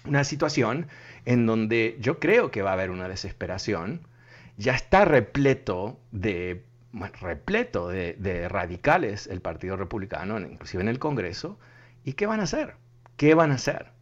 una 0.05 0.25
situación 0.25 0.89
en 1.25 1.47
donde 1.47 1.97
yo 2.01 2.19
creo 2.19 2.51
que 2.51 2.63
va 2.63 2.71
a 2.71 2.75
haber 2.75 2.91
una 2.91 3.09
desesperación. 3.09 4.07
Ya 4.57 4.75
está 4.75 5.05
repleto 5.05 6.01
de 6.11 6.65
repleto 6.93 7.89
de, 7.89 8.49
radicales 8.49 9.27
el 9.27 9.41
Partido 9.41 9.77
Republicano, 9.77 10.39
inclusive 10.41 10.83
en 10.83 10.89
el 10.89 10.99
Congreso. 10.99 11.59
¿Y 12.05 12.13
qué 12.15 12.27
van 12.27 12.41
a 12.41 12.45
hacer? 12.45 12.75
¿Qué 13.17 13.35
van 13.35 13.51
a 13.51 13.55
hacer? 13.55 13.93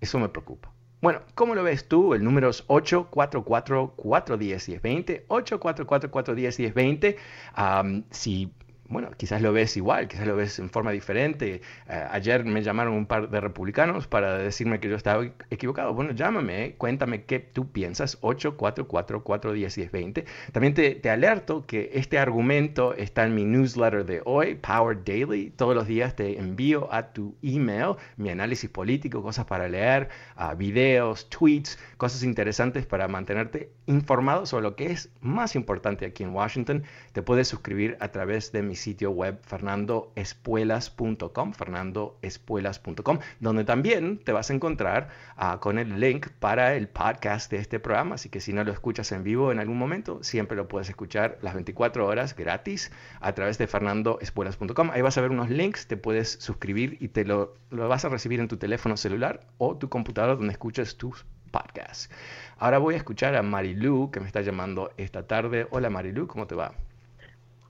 Eso 0.00 0.18
me 0.18 0.28
preocupa. 0.28 0.72
Bueno, 1.00 1.20
¿cómo 1.34 1.54
lo 1.54 1.62
ves 1.62 1.86
tú? 1.88 2.14
El 2.14 2.24
número 2.24 2.48
es 2.48 2.66
844-410-1020, 2.68 5.26
844-410-1020. 5.28 8.04
si 8.10 8.52
bueno, 8.88 9.10
quizás 9.16 9.42
lo 9.42 9.52
ves 9.52 9.76
igual, 9.76 10.06
quizás 10.08 10.26
lo 10.26 10.34
ves 10.36 10.58
en 10.58 10.70
forma 10.70 10.90
diferente. 10.92 11.60
Eh, 11.88 12.06
ayer 12.10 12.44
me 12.44 12.62
llamaron 12.62 12.94
un 12.94 13.06
par 13.06 13.30
de 13.30 13.40
republicanos 13.40 14.06
para 14.06 14.38
decirme 14.38 14.80
que 14.80 14.88
yo 14.88 14.96
estaba 14.96 15.24
equivocado. 15.50 15.92
Bueno, 15.92 16.12
llámame, 16.12 16.76
cuéntame 16.78 17.24
qué 17.24 17.40
tú 17.40 17.70
piensas. 17.72 18.18
844-410-1020. 18.20 20.24
También 20.52 20.72
te, 20.74 20.94
te, 20.94 21.10
alerto 21.10 21.66
que 21.66 21.90
este 21.94 22.18
argumento 22.18 22.94
está 22.94 23.24
en 23.24 23.34
mi 23.34 23.44
newsletter 23.44 24.04
de 24.04 24.22
hoy, 24.24 24.54
Power 24.54 25.02
Daily. 25.04 25.50
Todos 25.50 25.74
los 25.74 25.88
días 25.88 26.14
te 26.14 26.38
envío 26.38 26.88
a 26.92 27.12
tu 27.12 27.34
email 27.42 27.96
mi 28.16 28.30
análisis 28.30 28.70
político, 28.70 29.20
cosas 29.22 29.46
para 29.46 29.68
leer, 29.68 30.08
uh, 30.38 30.54
videos, 30.56 31.28
tweets, 31.28 31.76
cosas 31.96 32.22
interesantes 32.22 32.86
para 32.86 33.08
mantenerte 33.08 33.72
informado 33.86 34.46
sobre 34.46 34.62
lo 34.62 34.76
que 34.76 34.92
es 34.92 35.10
más 35.20 35.56
importante 35.56 36.06
aquí 36.06 36.22
en 36.22 36.30
Washington. 36.30 36.84
Te 37.12 37.22
puedes 37.22 37.48
suscribir 37.48 37.96
a 38.00 38.08
través 38.08 38.52
de 38.52 38.62
mi 38.62 38.75
sitio 38.76 39.10
web 39.10 39.38
fernandoespuelas.com, 39.42 41.52
fernandoespuelas.com, 41.52 43.18
donde 43.40 43.64
también 43.64 44.18
te 44.18 44.32
vas 44.32 44.50
a 44.50 44.54
encontrar 44.54 45.08
uh, 45.36 45.58
con 45.58 45.78
el 45.78 45.98
link 45.98 46.28
para 46.38 46.74
el 46.74 46.88
podcast 46.88 47.50
de 47.50 47.58
este 47.58 47.80
programa, 47.80 48.14
así 48.14 48.28
que 48.28 48.40
si 48.40 48.52
no 48.52 48.64
lo 48.64 48.72
escuchas 48.72 49.10
en 49.12 49.24
vivo 49.24 49.52
en 49.52 49.58
algún 49.58 49.78
momento, 49.78 50.22
siempre 50.22 50.56
lo 50.56 50.68
puedes 50.68 50.88
escuchar 50.88 51.38
las 51.42 51.54
24 51.54 52.06
horas 52.06 52.36
gratis 52.36 52.92
a 53.20 53.32
través 53.32 53.58
de 53.58 53.66
fernandoespuelas.com. 53.66 54.90
Ahí 54.92 55.02
vas 55.02 55.18
a 55.18 55.20
ver 55.20 55.30
unos 55.30 55.50
links, 55.50 55.86
te 55.86 55.96
puedes 55.96 56.32
suscribir 56.40 56.96
y 57.00 57.08
te 57.08 57.24
lo, 57.24 57.54
lo 57.70 57.88
vas 57.88 58.04
a 58.04 58.08
recibir 58.08 58.40
en 58.40 58.48
tu 58.48 58.56
teléfono 58.56 58.96
celular 58.96 59.46
o 59.58 59.76
tu 59.76 59.88
computadora 59.88 60.36
donde 60.36 60.52
escuches 60.52 60.96
tus 60.96 61.24
podcasts. 61.50 62.10
Ahora 62.58 62.78
voy 62.78 62.94
a 62.94 62.98
escuchar 62.98 63.34
a 63.34 63.42
Marilu, 63.42 64.10
que 64.10 64.20
me 64.20 64.26
está 64.26 64.42
llamando 64.42 64.92
esta 64.96 65.26
tarde. 65.26 65.66
Hola 65.70 65.90
Marilu, 65.90 66.26
¿cómo 66.26 66.46
te 66.46 66.54
va? 66.54 66.85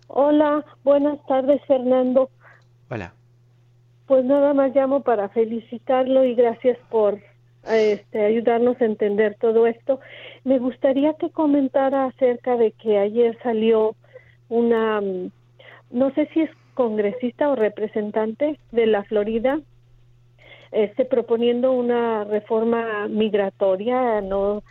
Hola, 0.08 0.64
buenas 0.84 1.24
tardes 1.26 1.60
Fernando. 1.66 2.30
Hola. 2.90 3.12
Pues 4.06 4.24
nada 4.24 4.54
más 4.54 4.74
llamo 4.74 5.02
para 5.02 5.28
felicitarlo 5.30 6.24
y 6.24 6.34
gracias 6.34 6.78
por 6.90 7.18
este, 7.68 8.24
ayudarnos 8.24 8.80
a 8.80 8.84
entender 8.84 9.36
todo 9.40 9.66
esto. 9.66 10.00
Me 10.44 10.58
gustaría 10.58 11.14
que 11.14 11.30
comentara 11.30 12.04
acerca 12.04 12.56
de 12.56 12.72
que 12.72 12.98
ayer 12.98 13.36
salió 13.42 13.96
una, 14.48 15.00
mm, 15.00 15.30
no 15.90 16.14
sé 16.14 16.28
si 16.32 16.42
es 16.42 16.50
congresista 16.74 17.48
o 17.48 17.56
representante 17.56 18.60
de 18.70 18.86
la 18.86 19.02
Florida, 19.04 19.60
este, 20.70 21.04
proponiendo 21.04 21.72
una 21.72 22.22
reforma 22.24 23.08
migratoria. 23.08 24.20
No, 24.20 24.62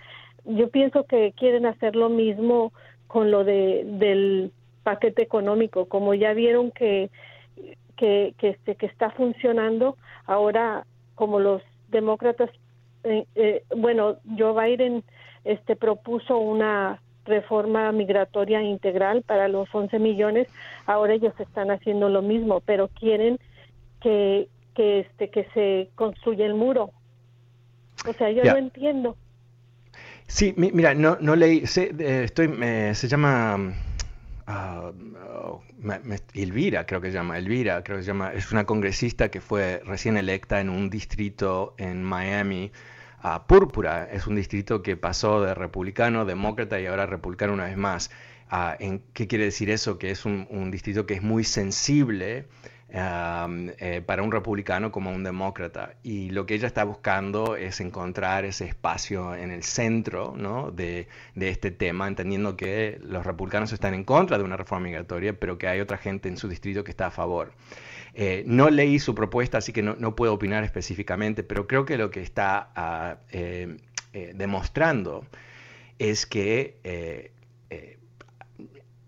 yo 0.46 0.70
pienso 0.70 1.04
que 1.04 1.34
quieren 1.36 1.66
hacer 1.66 1.96
lo 1.96 2.10
mismo 2.10 2.72
con 3.08 3.32
lo 3.32 3.44
de 3.44 3.84
del 3.86 4.52
paquete 4.86 5.22
económico, 5.22 5.86
como 5.90 6.14
ya 6.14 6.32
vieron 6.34 6.72
que 6.72 7.10
que, 7.96 8.34
que, 8.38 8.50
este, 8.50 8.76
que 8.76 8.86
está 8.86 9.12
funcionando, 9.12 9.98
ahora 10.26 10.86
como 11.16 11.40
los 11.40 11.62
demócratas, 11.90 12.50
eh, 13.04 13.26
eh, 13.36 13.64
bueno, 13.76 14.18
Joe 14.38 14.54
Biden 14.54 15.04
este, 15.44 15.76
propuso 15.76 16.38
una 16.38 17.02
reforma 17.26 17.92
migratoria 17.92 18.62
integral 18.62 19.24
para 19.24 19.48
los 19.48 19.74
11 19.74 19.98
millones, 20.00 20.48
ahora 20.86 21.14
ellos 21.14 21.34
están 21.40 21.72
haciendo 21.72 22.10
lo 22.10 22.22
mismo, 22.22 22.62
pero 22.62 22.90
quieren 22.90 23.40
que, 24.02 24.48
que, 24.76 25.00
este, 25.00 25.30
que 25.30 25.46
se 25.54 25.90
construya 25.96 26.46
el 26.46 26.54
muro. 26.54 26.92
O 28.08 28.14
sea, 28.14 28.30
yo 28.30 28.44
no 28.44 28.58
entiendo. 28.58 29.16
Sí, 30.28 30.54
mira, 30.58 30.94
no, 30.94 31.18
no 31.22 31.36
leí, 31.36 31.64
eh, 31.78 32.22
estoy, 32.26 32.48
se 32.94 33.08
llama 33.08 33.74
Ah, 34.48 34.92
oh, 35.28 35.64
Elvira, 36.34 36.86
creo 36.86 37.02
que 37.02 37.08
se 37.08 37.14
llama, 37.14 37.38
Elvira, 37.38 37.84
creo 37.84 37.98
que 37.98 38.04
se 38.04 38.08
llama, 38.08 38.32
es 38.34 38.52
una 38.52 38.66
congresista 38.66 39.30
que 39.30 39.42
fue 39.42 39.82
recién 39.86 40.18
electa 40.18 40.62
en 40.62 40.70
un 40.70 40.90
distrito 40.92 41.74
en 41.78 42.04
Miami, 42.04 42.72
uh, 43.24 43.40
Púrpura, 43.48 44.08
es 44.12 44.28
un 44.28 44.36
distrito 44.36 44.84
que 44.84 44.98
pasó 44.98 45.42
de 45.42 45.56
republicano, 45.56 46.26
demócrata 46.26 46.80
y 46.80 46.86
ahora 46.86 47.08
republicano 47.08 47.54
una 47.54 47.66
vez 47.66 47.78
más. 47.78 48.12
Ah, 48.50 48.78
¿en 48.80 49.02
¿Qué 49.14 49.28
quiere 49.28 49.46
decir 49.46 49.72
eso? 49.72 49.98
Que 49.98 50.12
es 50.12 50.26
un 50.26 50.70
distrito 50.70 51.08
que 51.08 51.16
es 51.16 51.24
muy 51.24 51.44
sensible 51.44 52.46
eh, 52.88 54.04
para 54.06 54.22
un 54.22 54.32
republicano 54.32 54.92
como 54.92 55.12
un 55.12 55.24
demócrata. 55.24 55.96
Y 56.04 56.30
lo 56.30 56.46
que 56.46 56.54
ella 56.54 56.68
está 56.68 56.84
buscando 56.84 57.56
es 57.56 57.82
encontrar 57.82 58.46
ese 58.46 58.66
espacio 58.66 59.36
en 59.36 59.52
el 59.52 59.64
centro 59.64 60.34
¿no? 60.38 60.72
de, 60.72 61.08
este 61.36 61.72
tema, 61.72 62.08
entendiendo 62.08 62.56
que 62.56 63.00
los 63.02 63.26
republicanos 63.26 63.74
están 63.74 63.96
en 63.96 64.04
contra 64.04 64.38
de 64.38 64.44
una 64.44 64.56
reforma 64.56 64.86
migratoria, 64.86 65.34
pero 65.34 65.58
que 65.58 65.68
hay 65.68 65.80
otra 65.80 65.98
gente 65.98 66.30
en 66.30 66.38
su 66.38 66.48
distrito 66.48 66.84
que 66.84 66.92
está 66.92 67.08
a 67.08 67.12
favor. 67.12 67.54
Eh, 68.14 68.44
no 68.48 68.70
leí 68.70 69.00
su 69.00 69.14
propuesta, 69.14 69.58
así 69.58 69.74
que 69.74 69.82
no, 69.82 69.96
no, 70.00 70.16
puedo 70.16 70.34
opinar 70.34 70.64
específicamente, 70.64 71.44
pero 71.44 71.68
creo 71.68 71.86
que 71.86 71.98
lo 71.98 72.12
que 72.12 72.22
está 72.22 72.70
ah, 72.76 73.18
eh, 73.32 73.78
demostrando 74.36 75.26
es 76.00 76.26
que 76.26 76.78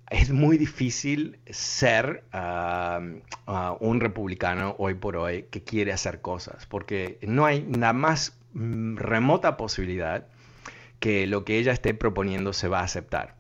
es 0.10 0.32
muy 0.32 0.58
difícil 0.58 1.40
ser 1.50 2.24
un 3.80 4.00
republicano 4.00 4.76
hoy 4.78 4.94
por 4.94 5.18
hoy 5.18 5.44
que 5.52 5.64
quiere 5.64 5.92
hacer 5.92 6.22
cosas, 6.22 6.66
porque 6.66 7.18
no 7.22 7.46
hay 7.46 7.62
nada 7.68 7.94
más 7.94 8.38
mm, 8.54 8.98
remota 8.98 9.58
posibilidad 9.58 10.28
que 11.00 11.28
lo 11.28 11.46
que 11.46 11.60
ella 11.60 11.74
esté 11.74 11.94
proponiendo 11.94 12.54
se 12.54 12.68
va 12.68 12.80
a 12.80 12.84
aceptar. 12.84 13.36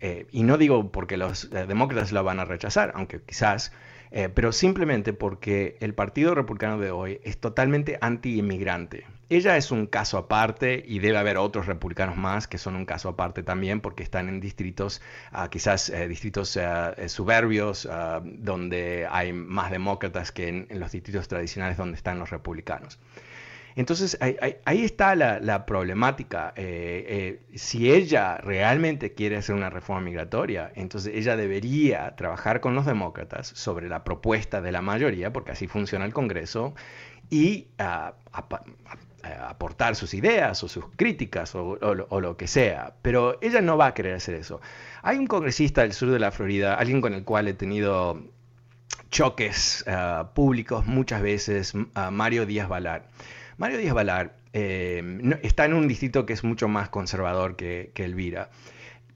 Eh, 0.00 0.26
y 0.30 0.44
no 0.44 0.58
digo 0.58 0.92
porque 0.92 1.16
los 1.16 1.44
eh, 1.52 1.66
demócratas 1.66 2.12
lo 2.12 2.22
van 2.22 2.40
a 2.40 2.44
rechazar, 2.44 2.92
aunque 2.94 3.20
quizás, 3.20 3.72
eh, 4.10 4.28
pero 4.28 4.52
simplemente 4.52 5.12
porque 5.12 5.76
el 5.80 5.94
Partido 5.94 6.34
Republicano 6.34 6.78
de 6.78 6.90
hoy 6.90 7.20
es 7.24 7.38
totalmente 7.38 7.98
anti-inmigrante. 8.00 9.06
Ella 9.30 9.58
es 9.58 9.70
un 9.70 9.86
caso 9.86 10.16
aparte 10.16 10.82
y 10.86 11.00
debe 11.00 11.18
haber 11.18 11.36
otros 11.36 11.66
republicanos 11.66 12.16
más 12.16 12.48
que 12.48 12.56
son 12.56 12.76
un 12.76 12.86
caso 12.86 13.10
aparte 13.10 13.42
también 13.42 13.80
porque 13.80 14.02
están 14.02 14.28
en 14.30 14.40
distritos, 14.40 15.02
ah, 15.32 15.50
quizás 15.50 15.92
distritos 16.08 16.58
suburbios, 17.08 17.86
ah, 17.90 18.22
donde 18.24 19.06
hay 19.10 19.34
más 19.34 19.70
demócratas 19.70 20.32
que 20.32 20.48
en 20.48 20.66
los 20.80 20.92
distritos 20.92 21.28
tradicionales 21.28 21.76
donde 21.76 21.96
están 21.96 22.18
los 22.18 22.30
republicanos. 22.30 22.98
Entonces 23.78 24.18
ahí, 24.20 24.84
está 24.84 25.14
la, 25.14 25.64
problemática. 25.64 26.52
Eh, 26.56 27.38
eh, 27.46 27.56
si 27.56 27.92
ella 27.92 28.38
realmente 28.38 29.14
quiere 29.14 29.36
hacer 29.36 29.54
una 29.54 29.70
reforma 29.70 30.00
migratoria, 30.00 30.72
entonces 30.74 31.14
ella 31.14 31.36
debería 31.36 32.16
trabajar 32.16 32.60
con 32.60 32.74
los 32.74 32.86
demócratas 32.86 33.46
sobre 33.46 33.88
la 33.88 34.02
propuesta 34.02 34.60
de 34.60 34.72
la 34.72 34.82
mayoría, 34.82 35.32
porque 35.32 35.52
así 35.52 35.68
funciona 35.68 36.04
el 36.04 36.12
Congreso, 36.12 36.74
y 37.30 37.68
ah, 37.78 38.14
aportar 39.22 39.94
sus 39.94 40.12
ideas 40.12 40.60
o 40.64 40.68
sus 40.68 40.86
críticas 40.96 41.54
o, 41.54 41.76
lo 41.94 42.36
que 42.36 42.48
sea. 42.48 42.94
Pero 43.00 43.38
ella 43.42 43.60
no 43.60 43.76
va 43.76 43.86
a 43.86 43.94
querer 43.94 44.14
hacer 44.14 44.34
eso. 44.34 44.60
Hay 45.02 45.18
un 45.18 45.28
congresista 45.28 45.82
del 45.82 45.92
sur 45.92 46.10
de 46.10 46.18
la 46.18 46.32
Florida, 46.32 46.74
alguien 46.74 47.00
con 47.00 47.14
el 47.14 47.22
cual 47.22 47.46
he 47.46 47.54
tenido 47.54 48.24
choques 49.08 49.84
ah, 49.86 50.32
públicos 50.34 50.84
muchas 50.84 51.22
veces, 51.22 51.74
ah, 51.94 52.10
Mario 52.10 52.44
Díaz 52.44 52.68
Balar. 52.68 53.06
Mario 53.58 53.78
Díaz 53.78 53.92
Balar 53.92 54.36
eh, 54.52 55.02
está 55.42 55.64
en 55.64 55.74
un 55.74 55.88
distrito 55.88 56.24
que 56.24 56.32
es 56.32 56.44
mucho 56.44 56.68
más 56.68 56.90
conservador 56.90 57.56
que, 57.56 57.90
Elvira, 57.96 58.50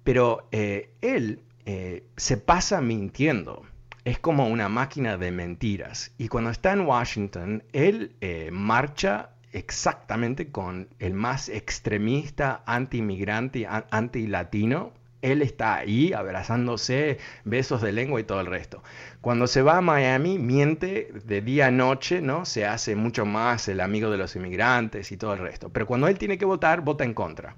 pero 0.03 0.49
eh, 0.51 0.91
él 1.01 1.43
eh, 1.65 2.03
se 2.17 2.37
pasa 2.37 2.81
mintiendo. 2.81 3.63
Es 4.05 4.19
como 4.19 4.49
una 4.49 4.69
máquina 4.69 5.17
de 5.17 5.31
mentiras. 5.31 6.11
Y 6.19 6.27
cuando 6.27 6.51
está 6.51 6.73
en 6.73 6.81
Washington, 6.81 7.63
él 7.73 8.17
marcha 8.51 9.31
exactamente 9.53 10.51
con 10.51 10.89
el 10.99 11.15
más 11.15 11.49
extremista 11.49 12.65
anti-inmigrante, 12.67 13.69
anti-latino 13.69 14.93
él 15.23 15.41
está 15.41 15.77
ahí 15.77 16.13
abrazándose, 16.13 17.19
besos 17.45 17.81
de 17.81 17.93
lengua 17.93 18.21
y 18.21 18.25
todo 18.25 18.41
el 18.41 18.47
resto. 18.47 18.83
Cuando 19.21 19.47
se 19.47 19.63
va 19.63 19.79
a 19.79 19.81
Miami, 19.81 20.39
miente 20.39 21.13
de 21.25 21.41
día 21.41 21.69
a 21.69 21.71
noche, 21.71 22.21
¿no? 22.21 22.45
Se 22.45 22.67
hace 22.67 22.97
mucho 22.97 23.25
más 23.25 23.69
el 23.69 23.81
amigo 23.81 24.11
de 24.11 24.19
los 24.19 24.37
inmigrantes 24.37 25.13
y 25.13 25.17
todo 25.17 25.33
el 25.33 25.39
resto. 25.39 25.71
Pero 25.71 25.87
cuando 25.87 26.09
él 26.09 26.19
tiene 26.19 26.39
que 26.39 26.45
votar, 26.45 26.83
vota 26.83 27.05
en 27.05 27.15
contra. 27.15 27.57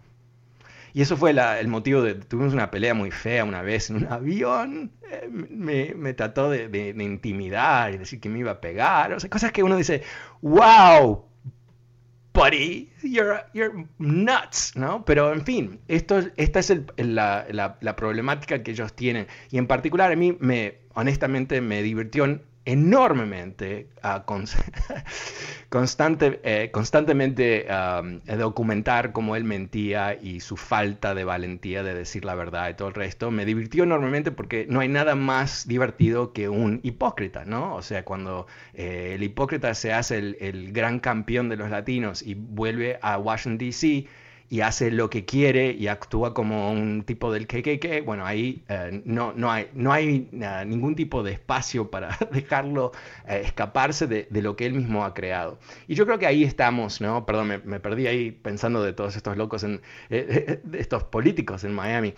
Y 0.92 1.02
eso 1.02 1.16
fue 1.16 1.30
el 1.32 1.68
motivo 1.68 2.02
de... 2.02 2.14
Tuvimos 2.14 2.52
una 2.52 2.70
pelea 2.70 2.94
muy 2.94 3.10
fea 3.10 3.44
una 3.44 3.62
vez 3.62 3.90
en 3.90 3.96
un 3.96 4.06
avión. 4.12 4.92
Eh, 5.10 5.28
me, 5.28 6.14
trató 6.14 6.50
de, 6.50 6.68
de, 6.68 6.90
intimidar 7.02 7.92
y 7.92 7.98
decir 7.98 8.20
que 8.20 8.28
me 8.28 8.38
iba 8.38 8.52
a 8.52 8.60
pegar. 8.60 9.12
O 9.12 9.18
sea, 9.18 9.28
cosas 9.28 9.50
que 9.50 9.64
uno 9.64 9.76
dice, 9.76 10.02
wow, 10.40 11.24
buddy, 12.34 12.90
you're, 13.02 13.46
you're 13.54 13.86
nuts, 13.98 14.76
¿no? 14.76 15.04
Pero 15.04 15.32
en 15.32 15.44
fin, 15.44 15.80
esto, 15.88 16.20
esta 16.36 16.58
es 16.58 16.72
la, 16.96 17.46
la, 17.48 17.96
problemática 17.96 18.62
que 18.62 18.72
ellos 18.72 18.92
tienen. 18.94 19.26
Y 19.50 19.58
en 19.58 19.66
particular 19.66 20.12
a 20.12 20.16
mí, 20.16 20.36
me, 20.40 20.78
honestamente, 20.94 21.60
me 21.60 21.82
divirtió 21.82 22.24
enormemente 22.64 23.88
a 24.02 24.24
constante, 25.68 26.40
eh, 26.44 26.70
constantemente 26.72 27.66
documentar 28.38 29.12
cómo 29.12 29.36
él 29.36 29.44
mentía 29.44 30.14
y 30.14 30.40
su 30.40 30.56
falta 30.56 31.14
de 31.14 31.24
valentía 31.24 31.82
de 31.82 31.94
decir 31.94 32.24
la 32.24 32.34
verdad 32.34 32.70
y 32.70 32.74
todo 32.74 32.88
el 32.88 32.94
resto. 32.94 33.30
Me 33.30 33.44
divirtió 33.44 33.84
enormemente 33.84 34.30
porque 34.30 34.66
no 34.68 34.80
hay 34.80 34.88
nada 34.88 35.14
más 35.14 35.66
divertido 35.68 36.32
que 36.32 36.48
un 36.48 36.80
hipócrita, 36.82 37.44
¿no? 37.44 37.74
O 37.74 37.82
sea, 37.82 38.04
cuando 38.04 38.46
eh, 38.72 39.12
el 39.14 39.22
hipócrita 39.22 39.74
se 39.74 39.92
hace 39.92 40.18
el, 40.18 40.36
el 40.40 40.72
gran 40.72 41.00
campeón 41.00 41.48
de 41.48 41.56
los 41.56 41.70
latinos 41.70 42.22
y 42.22 42.34
vuelve 42.34 42.98
a 43.02 43.18
Washington, 43.18 43.58
D.C., 43.58 44.06
y 44.50 44.60
hace 44.60 44.90
lo 44.90 45.10
que 45.10 45.24
quiere 45.24 45.72
y 45.72 45.88
actúa 45.88 46.34
como 46.34 46.70
un 46.70 47.02
tipo 47.04 47.32
del 47.32 47.46
KKK, 47.46 48.04
bueno, 48.04 48.26
ahí 48.26 48.62
eh, 48.68 49.02
no, 49.04 49.32
no 49.32 49.50
hay, 49.50 49.68
no 49.74 49.92
hay 49.92 50.28
eh, 50.32 50.64
ningún 50.66 50.94
tipo 50.94 51.22
de 51.22 51.32
espacio 51.32 51.90
para 51.90 52.16
dejarlo 52.32 52.92
eh, 53.26 53.42
escaparse 53.44 54.06
de, 54.06 54.28
lo 54.42 54.56
que 54.56 54.66
él 54.66 54.74
mismo 54.74 55.04
ha 55.04 55.14
creado. 55.14 55.58
Y 55.88 55.94
yo 55.94 56.06
creo 56.06 56.18
que 56.18 56.26
ahí 56.26 56.44
estamos, 56.44 57.00
¿no? 57.00 57.24
Perdón, 57.26 57.62
me, 57.64 57.80
perdí 57.80 58.06
ahí 58.06 58.30
pensando 58.30 58.82
de 58.82 58.92
todos 58.92 59.16
estos 59.16 59.36
locos, 59.36 59.64
en, 59.64 59.80
de 60.08 60.60
estos 60.74 61.04
políticos 61.04 61.64
en 61.64 61.72
Miami. 61.72 62.14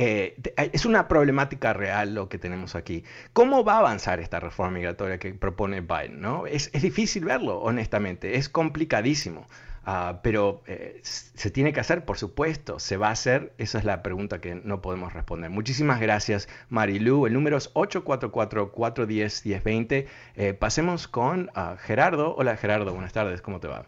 Es 0.00 0.86
una 0.86 1.08
problemática 1.08 1.72
real 1.72 2.14
lo 2.14 2.28
que 2.28 2.38
tenemos 2.38 2.74
aquí. 2.74 3.04
¿Cómo 3.32 3.64
va 3.64 3.74
a 3.74 3.78
avanzar 3.78 4.20
esta 4.20 4.40
reforma 4.40 4.78
migratoria 4.78 5.18
que 5.18 5.34
propone 5.34 5.80
Biden? 5.80 6.20
¿no? 6.20 6.46
Es, 6.46 6.70
es 6.72 6.82
difícil 6.82 7.24
verlo, 7.24 7.60
honestamente, 7.60 8.36
es 8.36 8.48
complicadísimo. 8.48 9.46
Ah, 9.84 10.20
pero 10.22 10.62
eh, 10.66 11.00
se 11.02 11.50
tiene 11.50 11.72
que 11.72 11.80
hacer, 11.80 12.04
por 12.04 12.18
supuesto, 12.18 12.78
se 12.78 12.98
va 12.98 13.08
a 13.08 13.12
hacer. 13.12 13.54
Esa 13.58 13.78
es 13.78 13.84
la 13.84 14.02
pregunta 14.02 14.40
que 14.40 14.54
no 14.54 14.80
podemos 14.82 15.12
responder. 15.14 15.50
Muchísimas 15.50 16.00
gracias, 16.00 16.48
Marilu. 16.68 17.26
El 17.26 17.32
número 17.32 17.56
es 17.56 17.72
844-410-1020. 17.74 20.06
Eh, 20.36 20.54
pasemos 20.54 21.08
con 21.08 21.50
ah, 21.54 21.76
Gerardo. 21.78 22.36
Hola, 22.36 22.56
Gerardo. 22.56 22.92
Buenas 22.92 23.12
tardes. 23.12 23.42
¿Cómo 23.42 23.58
te 23.60 23.68
va? 23.68 23.86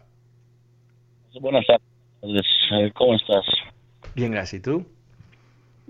Buenas 1.39 1.65
tardes. 1.67 2.45
Eh, 2.71 2.91
¿Cómo 2.95 3.15
estás? 3.15 3.45
Bien, 4.15 4.31
gracias. 4.31 4.59
¿Y 4.59 4.61
tú? 4.61 4.85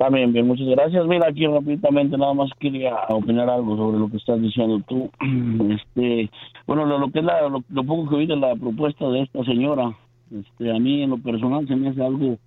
También, 0.03 0.33
bien, 0.33 0.45
muchas 0.45 0.67
gracias. 0.67 1.07
Mira, 1.07 1.29
aquí 1.29 1.47
rápidamente 1.47 2.17
nada 2.17 2.33
más 2.33 2.49
quería 2.59 2.93
opinar 3.07 3.49
algo 3.49 3.77
sobre 3.77 3.99
lo 3.99 4.09
que 4.09 4.17
estás 4.17 4.41
diciendo 4.41 4.81
tú. 4.85 5.09
Este, 5.73 6.29
bueno, 6.67 6.85
lo, 6.85 7.09
que 7.09 7.19
es 7.19 7.25
la, 7.25 7.47
lo, 7.47 7.83
poco 7.85 8.09
que 8.09 8.17
vi 8.17 8.25
de 8.25 8.35
la 8.35 8.53
propuesta 8.53 9.07
de 9.07 9.21
esta 9.21 9.45
señora, 9.45 9.95
este, 10.29 10.75
a 10.75 10.77
mí 10.77 11.03
en 11.03 11.11
lo 11.11 11.19
personal 11.19 11.65
se 11.69 11.77
me 11.77 11.87
hace 11.87 12.03
algo 12.03 12.37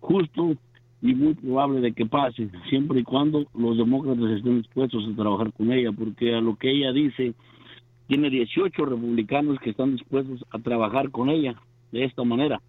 justo 0.00 0.52
y 1.00 1.14
muy 1.14 1.32
probable 1.32 1.80
de 1.80 1.94
que 1.94 2.04
pase, 2.04 2.50
siempre 2.68 3.00
y 3.00 3.04
cuando 3.04 3.46
los 3.54 3.78
demócratas 3.78 4.30
estén 4.30 4.58
dispuestos 4.58 5.08
a 5.10 5.16
trabajar 5.16 5.50
con 5.54 5.72
ella, 5.72 5.92
porque 5.92 6.34
a 6.34 6.42
lo 6.42 6.56
que 6.56 6.70
ella 6.70 6.92
dice, 6.92 7.32
tiene 8.06 8.28
18 8.28 8.84
republicanos 8.84 9.58
que 9.60 9.70
están 9.70 9.92
dispuestos 9.92 10.44
a 10.50 10.58
trabajar 10.58 11.10
con 11.10 11.30
ella 11.30 11.54
de 11.90 12.04
esta 12.04 12.22
manera, 12.24 12.60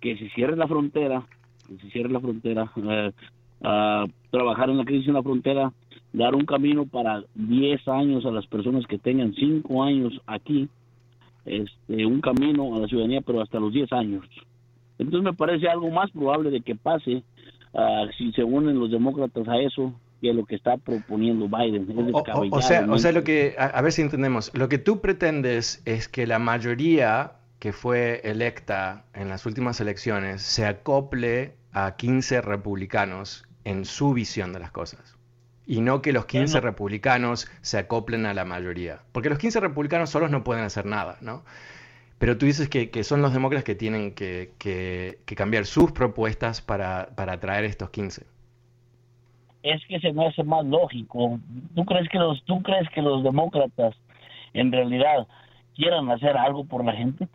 que 0.00 0.16
se 0.16 0.28
cierre 0.28 0.56
la 0.56 0.68
frontera, 0.68 1.26
que 1.66 1.76
se 1.78 1.90
cierre 1.90 2.10
la 2.10 2.20
frontera, 2.20 2.70
eh, 2.76 3.10
a 3.62 4.06
trabajar 4.30 4.70
en 4.70 4.78
la 4.78 4.84
crisis 4.84 5.08
en 5.08 5.14
la 5.14 5.22
frontera, 5.22 5.72
dar 6.12 6.34
un 6.34 6.46
camino 6.46 6.86
para 6.86 7.24
10 7.34 7.88
años 7.88 8.24
a 8.24 8.30
las 8.30 8.46
personas 8.46 8.86
que 8.86 8.98
tengan 8.98 9.34
5 9.34 9.82
años 9.82 10.20
aquí, 10.26 10.68
este, 11.44 12.06
un 12.06 12.20
camino 12.20 12.74
a 12.74 12.80
la 12.80 12.88
ciudadanía, 12.88 13.20
pero 13.20 13.42
hasta 13.42 13.58
los 13.58 13.72
10 13.72 13.92
años. 13.92 14.24
Entonces 14.98 15.24
me 15.24 15.34
parece 15.34 15.68
algo 15.68 15.90
más 15.90 16.10
probable 16.10 16.50
de 16.50 16.60
que 16.60 16.74
pase 16.74 17.22
uh, 17.72 18.06
si 18.16 18.32
se 18.32 18.42
unen 18.42 18.78
los 18.78 18.90
demócratas 18.90 19.46
a 19.48 19.58
eso 19.58 19.92
que 20.20 20.32
lo 20.32 20.44
que 20.44 20.56
está 20.56 20.76
proponiendo 20.76 21.48
Biden. 21.48 21.86
O, 22.50 22.60
sea, 22.60 22.86
o 22.90 22.98
sea, 22.98 23.12
lo 23.12 23.22
que, 23.22 23.54
a 23.56 23.80
ver 23.80 23.92
si 23.92 24.02
entendemos, 24.02 24.50
lo 24.52 24.68
que 24.68 24.78
tú 24.78 25.00
pretendes 25.00 25.80
es 25.84 26.08
que 26.08 26.26
la 26.26 26.40
mayoría 26.40 27.34
que 27.60 27.72
fue 27.72 28.20
electa 28.24 29.04
en 29.14 29.28
las 29.28 29.46
últimas 29.46 29.80
elecciones 29.80 30.42
se 30.42 30.66
acople 30.66 31.54
a 31.72 31.96
15 31.96 32.40
republicanos 32.40 33.47
en 33.64 33.84
su 33.84 34.12
visión 34.12 34.52
de 34.52 34.60
las 34.60 34.70
cosas. 34.70 35.16
Y 35.66 35.80
no 35.80 36.00
que 36.00 36.12
los 36.12 36.24
15 36.24 36.60
republicanos 36.60 37.50
se 37.60 37.78
acoplen 37.78 38.24
a 38.24 38.32
la 38.32 38.44
mayoría. 38.44 39.00
Porque 39.12 39.28
los 39.28 39.38
15 39.38 39.60
republicanos 39.60 40.08
solos 40.10 40.30
no 40.30 40.42
pueden 40.42 40.64
hacer 40.64 40.86
nada, 40.86 41.18
¿no? 41.20 41.44
Pero 42.18 42.36
tú 42.36 42.46
dices 42.46 42.68
que, 42.68 43.04
son 43.04 43.22
los 43.22 43.32
demócratas 43.32 43.64
que 43.64 43.74
tienen 43.74 44.14
que, 44.14 45.18
cambiar 45.36 45.66
sus 45.66 45.92
propuestas 45.92 46.62
para, 46.62 47.10
para 47.14 47.34
atraer 47.34 47.64
estos 47.64 47.90
15. 47.90 48.26
Es 49.62 49.82
que 49.86 50.00
se 50.00 50.12
me 50.12 50.26
hace 50.26 50.42
más 50.42 50.64
lógico. 50.64 51.38
¿Tú 51.74 51.84
crees 51.84 52.08
que 52.08 52.18
los, 52.18 52.42
tú 52.44 52.62
crees 52.62 52.88
que 52.94 53.02
los 53.02 53.22
demócratas 53.22 53.94
en 54.54 54.72
realidad 54.72 55.26
quieran 55.74 56.10
hacer 56.10 56.36
algo 56.36 56.64
por 56.64 56.84
la 56.84 56.92
gente? 56.92 57.28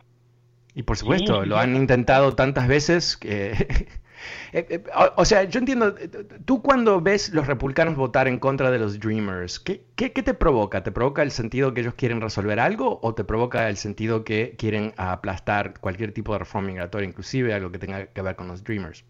Y 0.74 0.82
por 0.82 0.96
supuesto, 0.96 1.44
lo 1.44 1.56
han 1.58 1.76
intentado 1.76 2.34
tantas 2.34 2.66
veces 2.66 3.16
que 3.16 3.88
Eh, 4.52 4.66
eh, 4.70 4.84
o, 5.16 5.24
sea, 5.24 5.44
yo 5.44 5.58
entiendo, 5.58 5.94
eh, 5.98 6.08
tú 6.44 6.62
cuando 6.62 7.00
ves 7.00 7.32
los 7.32 7.46
republicanos 7.46 7.96
votar 7.96 8.28
en 8.28 8.38
contra 8.38 8.70
de 8.70 8.78
los 8.78 8.98
Dreamers, 9.00 9.58
¿qué, 9.60 9.84
qué, 9.96 10.10
te 10.10 10.34
provoca? 10.34 10.82
¿Te 10.82 10.92
provoca 10.92 11.22
el 11.22 11.30
sentido 11.30 11.74
que 11.74 11.80
ellos 11.80 11.94
quieren 11.94 12.20
resolver 12.20 12.60
algo 12.60 13.00
o 13.02 13.14
te 13.14 13.24
provoca 13.24 13.68
el 13.68 13.76
sentido 13.76 14.24
que 14.24 14.54
quieren 14.56 14.92
aplastar 14.96 15.78
cualquier 15.80 16.12
tipo 16.12 16.32
de 16.32 16.40
reforma 16.40 16.68
migratoria, 16.68 17.08
inclusive 17.08 17.52
algo 17.54 17.70
que 17.70 17.78
tenga 17.78 18.06
que 18.06 18.22
ver 18.22 18.36
con 18.36 18.48
los 18.48 18.64
Dreamers? 18.64 19.04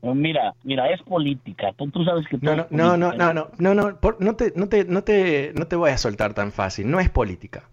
Mira, 0.00 0.54
mira, 0.62 0.90
es 0.90 1.02
política. 1.02 1.72
Tú, 1.76 2.04
sabes 2.04 2.26
que 2.28 2.38
no, 2.40 2.54
no, 2.54 2.66
no, 2.70 2.96
no, 2.96 3.12
no, 3.12 3.50
no, 3.58 3.74
no, 3.74 3.98
no, 4.20 4.36
te, 4.36 4.52
no, 4.54 4.68
te, 4.68 4.84
no, 4.84 5.02
te, 5.02 5.52
no 5.54 5.66
te 5.66 5.76
voy 5.76 5.90
a 5.90 5.98
soltar 5.98 6.34
tan 6.34 6.52
fácil. 6.52 6.88
No 6.88 7.00
es 7.00 7.10
política. 7.10 7.68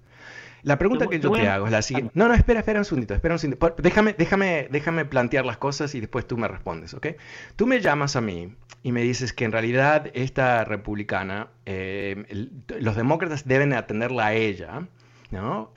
La 0.65 0.79
pregunta 0.79 1.05
que 1.05 1.19
yo 1.19 1.31
te 1.31 1.47
hago 1.47 1.67
es 1.67 1.71
la 1.71 1.83
siguiente. 1.83 2.11
No, 2.15 2.27
no, 2.27 2.33
espera, 2.33 2.59
espera 2.59 2.79
un 2.79 2.85
segundito, 2.85 3.13
espera 3.13 3.35
un 3.35 3.39
segundito. 3.39 3.75
Déjame, 3.77 4.15
déjame, 4.17 4.67
déjame 4.71 5.05
plantear 5.05 5.45
las 5.45 5.57
cosas 5.57 5.93
y 5.93 5.99
después 5.99 6.27
tú 6.27 6.37
me 6.37 6.47
respondes, 6.47 6.95
¿ok? 6.95 7.07
Tú 7.55 7.67
me 7.67 7.79
llamas 7.81 8.15
a 8.15 8.21
mí 8.21 8.55
y 8.81 8.91
me 8.91 9.03
dices 9.03 9.31
que 9.31 9.45
en 9.45 9.51
realidad 9.51 10.09
esta 10.15 10.65
republicana, 10.65 11.49
eh, 11.67 12.49
los 12.79 12.95
demócratas 12.95 13.47
deben 13.47 13.73
atenderla 13.73 14.27
a 14.27 14.33
ella, 14.33 14.87
¿no? 15.29 15.71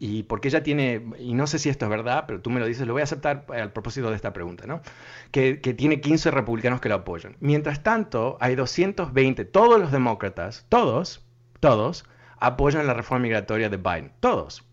y 0.00 0.24
porque 0.24 0.48
ella 0.48 0.64
tiene, 0.64 1.04
y 1.20 1.34
no 1.34 1.46
sé 1.46 1.60
si 1.60 1.68
esto 1.68 1.84
es 1.84 1.90
verdad, 1.90 2.24
pero 2.26 2.40
tú 2.40 2.50
me 2.50 2.58
lo 2.58 2.66
dices, 2.66 2.84
lo 2.84 2.94
voy 2.94 3.02
a 3.02 3.04
aceptar 3.04 3.46
al 3.50 3.72
propósito 3.72 4.10
de 4.10 4.16
esta 4.16 4.32
pregunta, 4.32 4.66
¿no? 4.66 4.80
Que, 5.30 5.60
que 5.60 5.72
tiene 5.74 6.00
15 6.00 6.32
republicanos 6.32 6.80
que 6.80 6.88
la 6.88 6.96
apoyan. 6.96 7.36
Mientras 7.38 7.84
tanto, 7.84 8.38
hay 8.40 8.56
220, 8.56 9.44
todos 9.44 9.78
los 9.78 9.92
demócratas, 9.92 10.66
todos, 10.68 11.24
todos, 11.60 12.06
apoyan 12.38 12.86
la 12.86 12.94
reforma 12.94 13.22
migratoria 13.22 13.68
de 13.68 13.76
Biden. 13.76 14.12
Todos. 14.20 14.64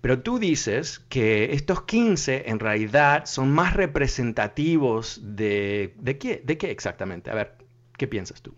Pero 0.00 0.20
tú 0.20 0.38
dices 0.38 0.98
que 1.08 1.54
estos 1.54 1.82
15 1.82 2.50
en 2.50 2.58
realidad 2.58 3.24
son 3.24 3.50
más 3.52 3.74
representativos 3.74 5.20
de... 5.22 5.94
¿De 5.96 6.18
qué, 6.18 6.42
de 6.44 6.58
qué 6.58 6.70
exactamente? 6.70 7.30
A 7.30 7.34
ver, 7.34 7.54
¿qué 7.96 8.06
piensas 8.06 8.42
tú? 8.42 8.54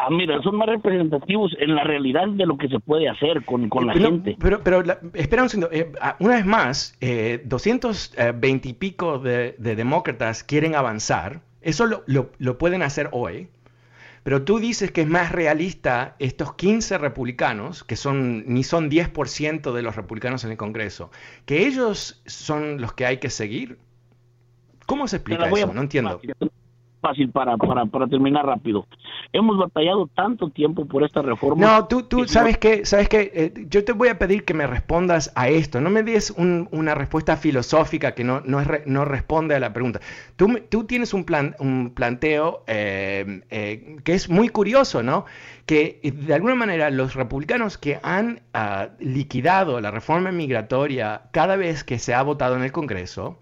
Ah, 0.00 0.10
mira, 0.10 0.40
son 0.42 0.56
más 0.56 0.68
representativos 0.68 1.56
en 1.58 1.74
la 1.74 1.82
realidad 1.82 2.28
de 2.28 2.46
lo 2.46 2.56
que 2.56 2.68
se 2.68 2.78
puede 2.78 3.08
hacer 3.08 3.44
con, 3.44 3.68
con 3.68 3.88
la 3.88 3.94
gente. 3.94 4.36
Pero, 4.38 4.60
pero 4.62 4.82
espera 5.14 5.42
un 5.42 5.48
segundo. 5.48 5.70
Eh, 5.72 5.90
ah, 6.00 6.14
una 6.20 6.36
vez 6.36 6.46
más, 6.46 6.96
eh, 7.00 7.42
220 7.44 8.68
y 8.68 8.72
pico 8.74 9.18
de, 9.18 9.56
demócratas 9.58 10.44
quieren 10.44 10.76
avanzar. 10.76 11.40
Eso 11.62 11.86
lo, 11.86 12.04
lo, 12.06 12.30
lo, 12.38 12.58
pueden 12.58 12.82
hacer 12.82 13.08
hoy. 13.10 13.48
Pero 14.28 14.42
tú 14.42 14.58
dices 14.58 14.90
que 14.90 15.00
es 15.00 15.08
más 15.08 15.32
realista 15.32 16.14
estos 16.18 16.52
15 16.52 16.98
republicanos, 16.98 17.82
que 17.82 17.96
son 17.96 18.44
ni 18.46 18.62
son 18.62 18.90
10% 18.90 19.72
de 19.72 19.80
los 19.80 19.96
republicanos 19.96 20.44
en 20.44 20.50
el 20.50 20.58
Congreso, 20.58 21.10
que 21.46 21.66
ellos 21.66 22.20
son 22.26 22.78
los 22.78 22.92
que 22.92 23.06
hay 23.06 23.20
que 23.20 23.30
seguir. 23.30 23.78
¿Cómo 24.84 25.08
se 25.08 25.16
explica 25.16 25.48
eso? 25.48 25.72
No 25.72 25.80
entiendo 25.80 26.20
fácil 27.00 27.30
para, 27.30 27.56
para, 27.56 27.86
para 27.86 28.06
terminar 28.06 28.46
rápido. 28.46 28.86
Hemos 29.32 29.58
batallado 29.58 30.08
tanto 30.14 30.50
tiempo 30.50 30.86
por 30.86 31.04
esta 31.04 31.22
reforma. 31.22 31.64
No, 31.64 31.86
tú, 31.86 32.02
tú 32.02 32.26
sabes 32.26 32.58
que, 32.58 32.84
sabes 32.84 33.08
que 33.08 33.30
eh, 33.34 33.66
yo 33.68 33.84
te 33.84 33.92
voy 33.92 34.08
a 34.08 34.18
pedir 34.18 34.44
que 34.44 34.54
me 34.54 34.66
respondas 34.66 35.32
a 35.34 35.48
esto. 35.48 35.80
No 35.80 35.90
me 35.90 36.02
des 36.02 36.30
una 36.36 36.94
respuesta 36.94 37.36
filosófica 37.36 38.14
que 38.14 38.24
no, 38.24 38.40
no, 38.44 38.62
no 38.86 39.04
responde 39.04 39.54
a 39.54 39.60
la 39.60 39.72
pregunta. 39.72 40.00
Tú, 40.36 40.60
tú 40.68 40.84
tienes 40.84 41.14
un, 41.14 41.24
plan, 41.24 41.54
un 41.58 41.92
planteo 41.94 42.64
eh, 42.66 43.42
eh, 43.50 43.96
que 44.04 44.14
es 44.14 44.28
muy 44.28 44.48
curioso, 44.48 45.02
¿no? 45.02 45.24
Que 45.66 46.00
de 46.02 46.34
alguna 46.34 46.54
manera 46.54 46.90
los 46.90 47.14
republicanos 47.14 47.76
que 47.76 47.98
han 48.02 48.40
ah, 48.54 48.88
liquidado 48.98 49.80
la 49.80 49.90
reforma 49.90 50.32
migratoria 50.32 51.22
cada 51.30 51.56
vez 51.56 51.84
que 51.84 51.98
se 51.98 52.14
ha 52.14 52.22
votado 52.22 52.56
en 52.56 52.62
el 52.62 52.72
Congreso, 52.72 53.38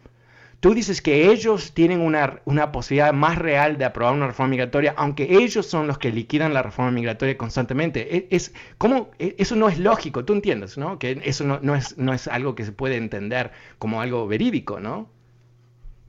Tú 0.60 0.74
dices 0.74 1.02
que 1.02 1.30
ellos 1.30 1.72
tienen 1.74 2.00
una, 2.00 2.40
una, 2.44 2.72
posibilidad 2.72 3.12
más 3.12 3.38
real 3.38 3.76
de 3.78 3.84
aprobar 3.84 4.14
una 4.14 4.26
reforma 4.26 4.50
migratoria, 4.50 4.94
aunque 4.96 5.36
ellos 5.38 5.66
son 5.66 5.86
los 5.86 5.98
que 5.98 6.10
liquidan 6.10 6.54
la 6.54 6.62
reforma 6.62 6.90
migratoria 6.90 7.36
constantemente. 7.36 8.16
E, 8.16 8.28
es, 8.30 8.54
¿cómo? 8.78 9.10
E, 9.18 9.36
eso 9.38 9.54
no 9.54 9.68
es 9.68 9.78
lógico, 9.78 10.24
tú 10.24 10.32
entiendes, 10.32 10.78
¿no? 10.78 10.98
Que 10.98 11.20
eso 11.24 11.44
no, 11.44 11.60
no, 11.60 11.74
es, 11.74 11.98
no 11.98 12.12
es 12.12 12.26
algo 12.26 12.54
que 12.54 12.64
se 12.64 12.72
puede 12.72 12.96
entender 12.96 13.52
como 13.78 14.00
algo 14.00 14.26
verídico, 14.26 14.80
¿no? 14.80 15.08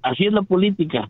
Así 0.01 0.25
es 0.25 0.33
la 0.33 0.41
política. 0.41 1.09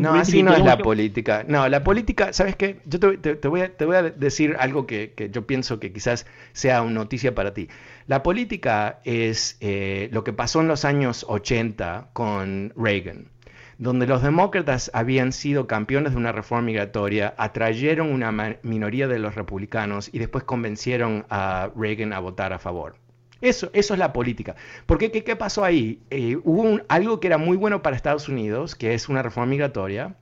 No, 0.00 0.14
así 0.14 0.42
no 0.42 0.54
es 0.54 0.64
la 0.64 0.78
política. 0.78 1.44
No, 1.46 1.68
la 1.68 1.84
política, 1.84 2.32
¿sabes 2.32 2.56
qué? 2.56 2.80
Yo 2.86 2.98
te, 2.98 3.48
voy, 3.48 3.60
a, 3.60 3.76
te 3.76 3.84
voy 3.84 3.96
a 3.96 4.02
decir 4.02 4.56
algo 4.58 4.86
que, 4.86 5.12
que 5.12 5.28
yo 5.28 5.46
pienso 5.46 5.78
que 5.78 5.92
quizás 5.92 6.26
sea 6.52 6.80
una 6.80 6.94
noticia 6.94 7.34
para 7.34 7.52
ti. 7.52 7.68
La 8.06 8.22
política 8.22 9.00
es 9.04 9.58
eh, 9.60 10.08
lo 10.10 10.24
que 10.24 10.32
pasó 10.32 10.62
en 10.62 10.68
los 10.68 10.86
años 10.86 11.26
80 11.28 12.08
con 12.14 12.72
Reagan, 12.76 13.28
donde 13.76 14.06
los 14.06 14.22
demócratas 14.22 14.90
habían 14.94 15.32
sido 15.32 15.66
campeones 15.66 16.12
de 16.12 16.18
una 16.18 16.32
reforma 16.32 16.62
migratoria, 16.62 17.34
atrayeron 17.36 18.10
una 18.10 18.32
minoría 18.62 19.06
de 19.06 19.18
los 19.18 19.34
republicanos 19.34 20.08
y 20.10 20.18
después 20.18 20.44
convencieron 20.44 21.26
a 21.28 21.70
Reagan 21.76 22.14
a 22.14 22.20
votar 22.20 22.54
a 22.54 22.58
favor. 22.58 22.96
Eso, 23.40 23.70
eso 23.72 23.94
es 23.94 24.00
la 24.00 24.12
política. 24.12 24.56
Porque 24.86 25.10
¿qué, 25.10 25.24
qué 25.24 25.36
pasó 25.36 25.64
ahí? 25.64 26.00
Eh, 26.10 26.38
hubo 26.44 26.80
algo 26.88 27.20
que 27.20 27.28
era 27.28 27.38
muy 27.38 27.56
bueno 27.56 27.82
para 27.82 27.96
Estados 27.96 28.28
Unidos, 28.28 28.74
que 28.74 28.94
es 28.94 29.08
una 29.08 29.22
reforma 29.22 29.50
migratoria, 29.50 30.16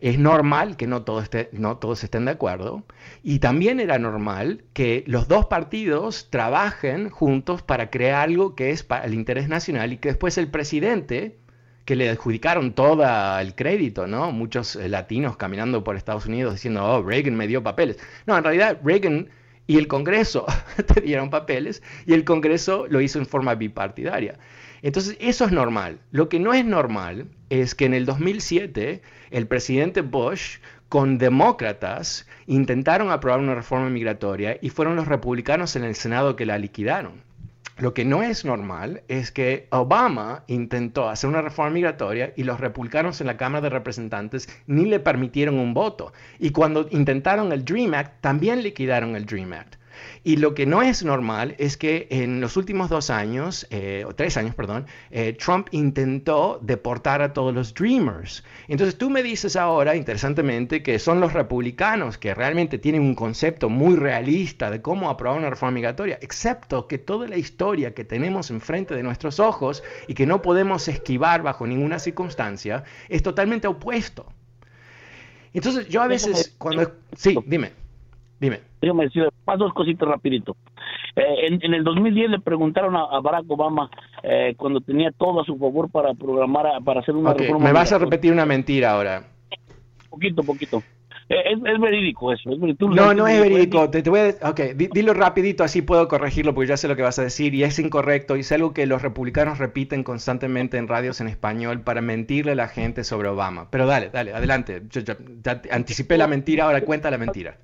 es 0.00 0.18
normal 0.18 0.76
que 0.76 0.86
no, 0.86 1.04
no 1.52 1.76
todos 1.78 2.04
estén 2.04 2.24
de 2.24 2.30
acuerdo 2.30 2.84
y 3.22 3.40
también 3.40 3.80
era 3.80 3.98
normal 3.98 4.64
que 4.72 5.04
los 5.06 5.28
dos 5.28 5.46
partidos 5.46 6.28
trabajen 6.30 7.10
juntos 7.10 7.62
para 7.62 7.90
crear 7.90 8.28
algo 8.28 8.54
que 8.54 8.70
es 8.70 8.82
para 8.82 9.04
el 9.04 9.14
interés 9.14 9.48
nacional 9.48 9.92
y 9.92 9.98
que 9.98 10.10
después 10.10 10.38
el 10.38 10.48
presidente, 10.48 11.38
que 11.84 11.96
le 11.96 12.10
adjudicaron 12.10 12.74
todo 12.74 13.04
el 13.40 13.54
crédito, 13.54 14.06
¿no? 14.06 14.30
Muchos 14.30 14.76
eh, 14.76 14.88
latinos 14.88 15.36
caminando 15.36 15.82
por 15.84 15.96
Estados 15.96 16.26
Unidos 16.26 16.54
diciendo, 16.54 16.84
oh, 16.84 17.02
Reagan 17.02 17.34
me 17.34 17.46
dio 17.46 17.62
papeles. 17.62 17.98
No, 18.26 18.36
en 18.36 18.44
realidad 18.44 18.78
Reagan 18.84 19.30
y 19.68 19.76
el 19.76 19.86
Congreso 19.86 20.46
te 20.94 21.00
dieron 21.00 21.30
papeles 21.30 21.82
y 22.06 22.14
el 22.14 22.24
Congreso 22.24 22.86
lo 22.88 23.00
hizo 23.00 23.20
en 23.20 23.26
forma 23.26 23.54
bipartidaria. 23.54 24.40
Entonces, 24.82 25.16
eso 25.20 25.44
es 25.44 25.52
normal. 25.52 26.00
Lo 26.10 26.28
que 26.28 26.40
no 26.40 26.54
es 26.54 26.64
normal 26.64 27.26
es 27.50 27.74
que 27.74 27.84
en 27.84 27.94
el 27.94 28.06
2007 28.06 29.02
el 29.30 29.46
presidente 29.46 30.00
Bush 30.00 30.58
con 30.88 31.18
demócratas 31.18 32.26
intentaron 32.46 33.10
aprobar 33.10 33.40
una 33.40 33.54
reforma 33.54 33.90
migratoria 33.90 34.58
y 34.62 34.70
fueron 34.70 34.96
los 34.96 35.06
republicanos 35.06 35.76
en 35.76 35.84
el 35.84 35.94
Senado 35.94 36.34
que 36.34 36.46
la 36.46 36.58
liquidaron. 36.58 37.27
Lo 37.78 37.94
que 37.94 38.04
no 38.04 38.24
es 38.24 38.44
normal 38.44 39.04
es 39.06 39.30
que 39.30 39.68
Obama 39.70 40.42
intentó 40.48 41.08
hacer 41.08 41.30
una 41.30 41.42
reforma 41.42 41.70
migratoria 41.70 42.32
y 42.36 42.42
los 42.42 42.58
republicanos 42.58 43.20
en 43.20 43.28
la 43.28 43.36
Cámara 43.36 43.62
de 43.62 43.70
Representantes 43.70 44.48
ni 44.66 44.84
le 44.84 44.98
permitieron 44.98 45.60
un 45.60 45.74
voto. 45.74 46.12
Y 46.40 46.50
cuando 46.50 46.88
intentaron 46.90 47.52
el 47.52 47.64
Dream 47.64 47.94
Act, 47.94 48.20
también 48.20 48.64
liquidaron 48.64 49.14
el 49.14 49.26
Dream 49.26 49.52
Act. 49.52 49.77
Y 50.24 50.36
lo 50.36 50.54
que 50.54 50.66
no 50.66 50.82
es 50.82 51.04
normal 51.04 51.54
es 51.58 51.76
que 51.76 52.06
en 52.10 52.40
los 52.40 52.56
últimos 52.56 52.88
dos 52.88 53.10
años, 53.10 53.66
eh, 53.70 54.04
o 54.06 54.14
tres 54.14 54.36
años, 54.36 54.54
perdón, 54.54 54.86
eh, 55.10 55.32
Trump 55.32 55.68
intentó 55.70 56.58
deportar 56.62 57.22
a 57.22 57.32
todos 57.32 57.54
los 57.54 57.74
Dreamers. 57.74 58.44
Entonces 58.68 58.98
tú 58.98 59.10
me 59.10 59.22
dices 59.22 59.56
ahora, 59.56 59.96
interesantemente, 59.96 60.82
que 60.82 60.98
son 60.98 61.20
los 61.20 61.32
republicanos 61.32 62.18
que 62.18 62.34
realmente 62.34 62.78
tienen 62.78 63.02
un 63.02 63.14
concepto 63.14 63.68
muy 63.68 63.96
realista 63.96 64.70
de 64.70 64.82
cómo 64.82 65.10
aprobar 65.10 65.38
una 65.38 65.50
reforma 65.50 65.72
migratoria, 65.72 66.18
excepto 66.20 66.86
que 66.86 66.98
toda 66.98 67.28
la 67.28 67.36
historia 67.36 67.94
que 67.94 68.04
tenemos 68.04 68.50
enfrente 68.50 68.94
de 68.94 69.02
nuestros 69.02 69.40
ojos 69.40 69.82
y 70.06 70.14
que 70.14 70.26
no 70.26 70.42
podemos 70.42 70.88
esquivar 70.88 71.42
bajo 71.42 71.66
ninguna 71.66 71.98
circunstancia, 71.98 72.84
es 73.08 73.22
totalmente 73.22 73.66
opuesto. 73.66 74.26
Entonces 75.52 75.88
yo 75.88 76.02
a 76.02 76.06
veces, 76.06 76.54
cuando... 76.58 76.92
Sí, 77.16 77.36
dime. 77.46 77.72
Dime. 78.40 78.60
Déjame 78.80 79.04
decir, 79.04 79.28
más 79.48 79.58
dos 79.58 79.72
cositas 79.72 80.06
rapidito. 80.06 80.56
Eh, 81.16 81.46
en, 81.62 81.74
el 81.74 81.82
2010 81.82 82.30
le 82.30 82.40
preguntaron 82.40 82.94
a, 82.96 83.18
Barack 83.20 83.44
Obama 83.48 83.90
eh, 84.22 84.54
cuando 84.56 84.80
tenía 84.80 85.10
todo 85.10 85.40
a 85.40 85.44
su 85.44 85.56
favor 85.56 85.90
para 85.90 86.12
programar, 86.14 86.66
para 86.84 87.00
hacer 87.00 87.16
una 87.16 87.32
reforma. 87.32 87.64
Me 87.64 87.72
vas 87.72 87.92
a 87.92 87.98
repetir 87.98 88.30
una 88.30 88.44
mentira 88.44 88.92
ahora. 88.92 89.24
Poquito, 90.10 90.42
poquito. 90.42 90.82
Eh, 91.30 91.52
es, 91.52 91.80
verídico 91.80 92.32
eso. 92.32 92.50
no, 92.50 93.14
no 93.14 93.26
es 93.26 93.40
verídico. 93.40 93.88
Te, 93.90 94.02
voy 94.02 94.20
a, 94.20 94.50
ok, 94.50 94.60
dilo 94.92 95.14
rapidito, 95.14 95.64
así 95.64 95.82
puedo 95.82 96.08
corregirlo 96.08 96.54
porque 96.54 96.68
ya 96.68 96.76
sé 96.76 96.88
lo 96.88 96.96
que 96.96 97.02
vas 97.02 97.18
a 97.18 97.22
decir 97.22 97.54
y 97.54 97.64
es 97.64 97.78
incorrecto 97.78 98.36
y 98.36 98.40
es 98.40 98.52
algo 98.52 98.72
que 98.72 98.86
los 98.86 99.02
republicanos 99.02 99.58
repiten 99.58 100.04
constantemente 100.04 100.76
en 100.76 100.88
radios 100.88 101.20
en 101.20 101.28
español 101.28 101.80
para 101.80 102.00
mentirle 102.00 102.52
a 102.52 102.54
la 102.54 102.68
gente 102.68 103.02
sobre 103.04 103.28
Obama. 103.28 103.68
Pero 103.70 103.86
dale, 103.86 104.10
dale, 104.10 104.32
adelante. 104.32 104.82
ya 104.90 105.16
anticipé 105.70 106.18
la 106.18 106.26
mentira, 106.26 106.64
ahora 106.64 106.82
cuenta 106.82 107.10
la 107.10 107.18
mentira. 107.18 107.56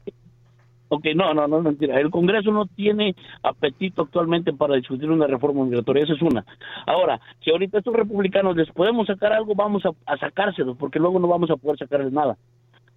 Ok, 0.88 1.06
no, 1.14 1.34
no, 1.34 1.48
no 1.48 1.58
es 1.58 1.64
mentira. 1.64 1.98
El 1.98 2.10
Congreso 2.10 2.52
no 2.52 2.66
tiene 2.66 3.14
apetito 3.42 4.02
actualmente 4.02 4.52
para 4.52 4.76
discutir 4.76 5.10
una 5.10 5.26
reforma 5.26 5.64
migratoria, 5.64 6.04
esa 6.04 6.14
es 6.14 6.22
una. 6.22 6.44
Ahora, 6.86 7.20
si 7.42 7.50
ahorita 7.50 7.78
estos 7.78 7.94
republicanos 7.94 8.56
les 8.56 8.70
podemos 8.70 9.06
sacar 9.06 9.32
algo, 9.32 9.54
vamos 9.54 9.84
a, 9.86 9.90
a 10.06 10.16
sacárselos, 10.18 10.76
porque 10.76 10.98
luego 10.98 11.18
no 11.18 11.28
vamos 11.28 11.50
a 11.50 11.56
poder 11.56 11.78
sacarles 11.78 12.12
nada 12.12 12.36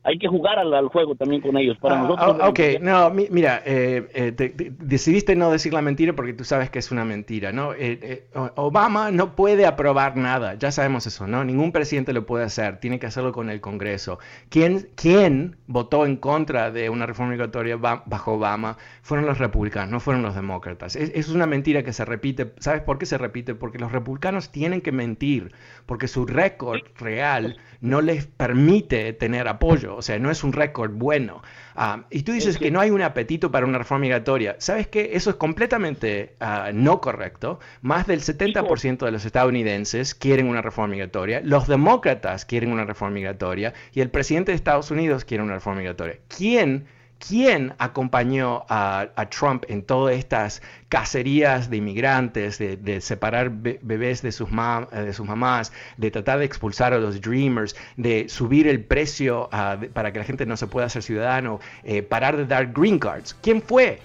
hay 0.08 0.18
que 0.18 0.30
jugar 0.30 0.58
al, 0.58 0.88
juego 0.88 1.16
también 1.16 1.42
con 1.42 1.58
ellos. 1.58 1.78
Para 1.80 2.00
ah, 2.00 2.04
nosotros. 2.04 2.38
Ah, 2.40 2.48
ok, 2.48 2.60
no, 2.80 3.10
mira, 3.10 3.62
eh, 3.66 4.08
eh, 4.14 4.74
decidiste 4.80 5.36
no 5.36 5.52
decir 5.52 5.74
la 5.74 5.82
mentira 5.82 6.14
porque 6.14 6.32
tú 6.32 6.46
sabes 6.46 6.70
que 6.70 6.80
es 6.80 6.92
una 6.92 7.04
mentira, 7.04 7.52
¿no? 7.52 7.74
Eh, 7.74 8.26
Obama 8.56 9.12
no 9.12 9.36
puede 9.36 9.66
aprobar 9.66 10.16
nada, 10.16 10.54
ya 10.54 10.72
sabemos 10.72 11.06
eso, 11.08 11.28
¿no? 11.28 11.44
Ningún 11.44 11.74
presidente 11.74 12.14
lo 12.14 12.26
puede 12.26 12.46
hacer, 12.46 12.80
tiene 12.80 13.00
que 13.00 13.06
hacerlo 13.06 13.34
con 13.34 13.50
el 13.50 13.60
Congreso. 13.60 14.18
¿Quién, 14.48 14.88
quién 14.96 15.58
votó 15.68 16.06
en 16.06 16.16
contra 16.16 16.72
de 16.72 16.90
una 16.90 17.06
reforma 17.06 17.34
migratoria 17.34 17.76
bajo 17.76 18.36
Obama? 18.36 18.78
Fueron 19.02 19.26
los 19.26 19.40
republicanos, 19.40 19.92
no 19.92 20.00
fueron 20.00 20.24
los 20.24 20.36
demócratas. 20.36 20.96
Es, 20.96 21.12
es 21.14 21.28
una 21.28 21.48
mentira 21.48 21.84
que 21.84 21.92
se 21.92 22.06
repite. 22.06 22.54
¿Sabes 22.60 22.82
por 22.82 22.98
qué 22.98 23.06
se 23.06 23.18
repite? 23.18 23.56
Porque 23.56 23.78
los 23.78 23.92
republicanos 23.92 24.54
tienen 24.54 24.80
que 24.80 24.94
mentir, 24.94 25.52
porque 25.86 26.08
su 26.08 26.26
récord 26.26 26.80
real 26.98 27.58
no 27.82 28.00
les 28.00 28.26
permite 28.26 29.12
tener 29.12 29.50
apoyo 29.50 29.97
o 29.98 30.02
sea, 30.02 30.20
no 30.20 30.30
es 30.30 30.44
un 30.44 30.54
récord 30.54 30.92
bueno. 30.92 31.42
Ah, 31.76 32.06
y 32.10 32.22
tú 32.22 32.32
dices 32.32 32.58
que 32.58 32.70
no 32.72 32.80
hay 32.80 32.92
un 32.92 33.02
apetito 33.02 33.52
para 33.52 33.66
una 33.66 33.80
reforma 33.80 34.04
migratoria. 34.04 34.56
¿Sabes 34.60 34.88
qué? 34.88 35.12
Eso 35.14 35.32
es 35.32 35.36
completamente 35.38 36.36
ah, 36.40 36.70
no 36.74 37.02
correcto. 37.02 37.60
Más 37.82 38.06
del 38.06 38.22
70% 38.22 39.06
de 39.06 39.12
los 39.12 39.26
estadounidenses 39.26 40.14
quieren 40.14 40.48
una 40.48 40.62
reforma 40.62 40.92
migratoria, 40.92 41.42
los 41.44 41.68
demócratas 41.68 42.46
quieren 42.46 42.72
una 42.72 42.86
reforma 42.86 43.16
migratoria 43.16 43.74
y 43.94 44.02
el 44.02 44.10
presidente 44.10 44.52
de 44.52 44.56
Estados 44.56 44.92
Unidos 44.92 45.26
quiere 45.26 45.44
una 45.44 45.56
reforma 45.56 45.80
migratoria. 45.80 46.20
¿Quién 46.28 46.86
¿Quién 47.20 47.74
acompañó 47.80 48.66
a, 48.70 49.08
Trump 49.30 49.64
en 49.68 49.82
todas 49.84 50.16
estas 50.16 50.62
cacerías 50.90 51.70
de 51.70 51.78
inmigrantes, 51.78 52.60
de, 52.60 53.02
separar 53.02 53.50
bebés 53.50 54.22
de 54.22 54.32
sus, 54.32 54.50
de 54.50 55.14
sus, 55.14 55.28
mamás, 55.28 55.72
de 55.98 56.12
tratar 56.12 56.40
de 56.40 56.46
expulsar 56.46 56.94
a 56.94 57.00
los 57.00 57.20
Dreamers, 57.22 57.76
de 57.96 58.30
subir 58.30 58.68
el 58.68 58.84
precio 58.84 59.50
ah, 59.52 59.78
para 59.94 60.14
que 60.14 60.20
la 60.20 60.26
gente 60.26 60.46
no 60.46 60.58
se 60.58 60.68
pueda 60.68 60.86
hacer 60.86 61.04
ciudadano, 61.04 61.60
eh, 61.84 62.04
parar 62.04 62.38
de 62.38 62.46
dar 62.46 62.72
green 62.72 63.00
cards? 63.00 63.36
¿Quién 63.42 63.62
fue? 63.62 64.00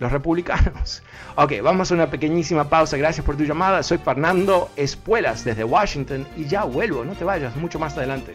Los 0.00 0.10
republicanos. 0.12 1.02
Ok, 1.36 1.54
vamos 1.64 1.90
a 1.90 1.94
una 1.94 2.10
pequeñísima 2.10 2.68
pausa. 2.68 2.96
Gracias 2.96 3.26
por 3.26 3.36
tu 3.36 3.42
llamada. 3.42 3.82
Soy 3.82 3.98
Fernando 3.98 4.70
Espuelas 4.76 5.44
desde 5.44 5.64
Washington 5.64 6.24
y 6.36 6.44
ya 6.44 6.62
vuelvo. 6.62 7.04
No 7.04 7.14
te 7.14 7.24
vayas, 7.24 7.56
mucho 7.56 7.80
más 7.80 7.98
adelante. 7.98 8.34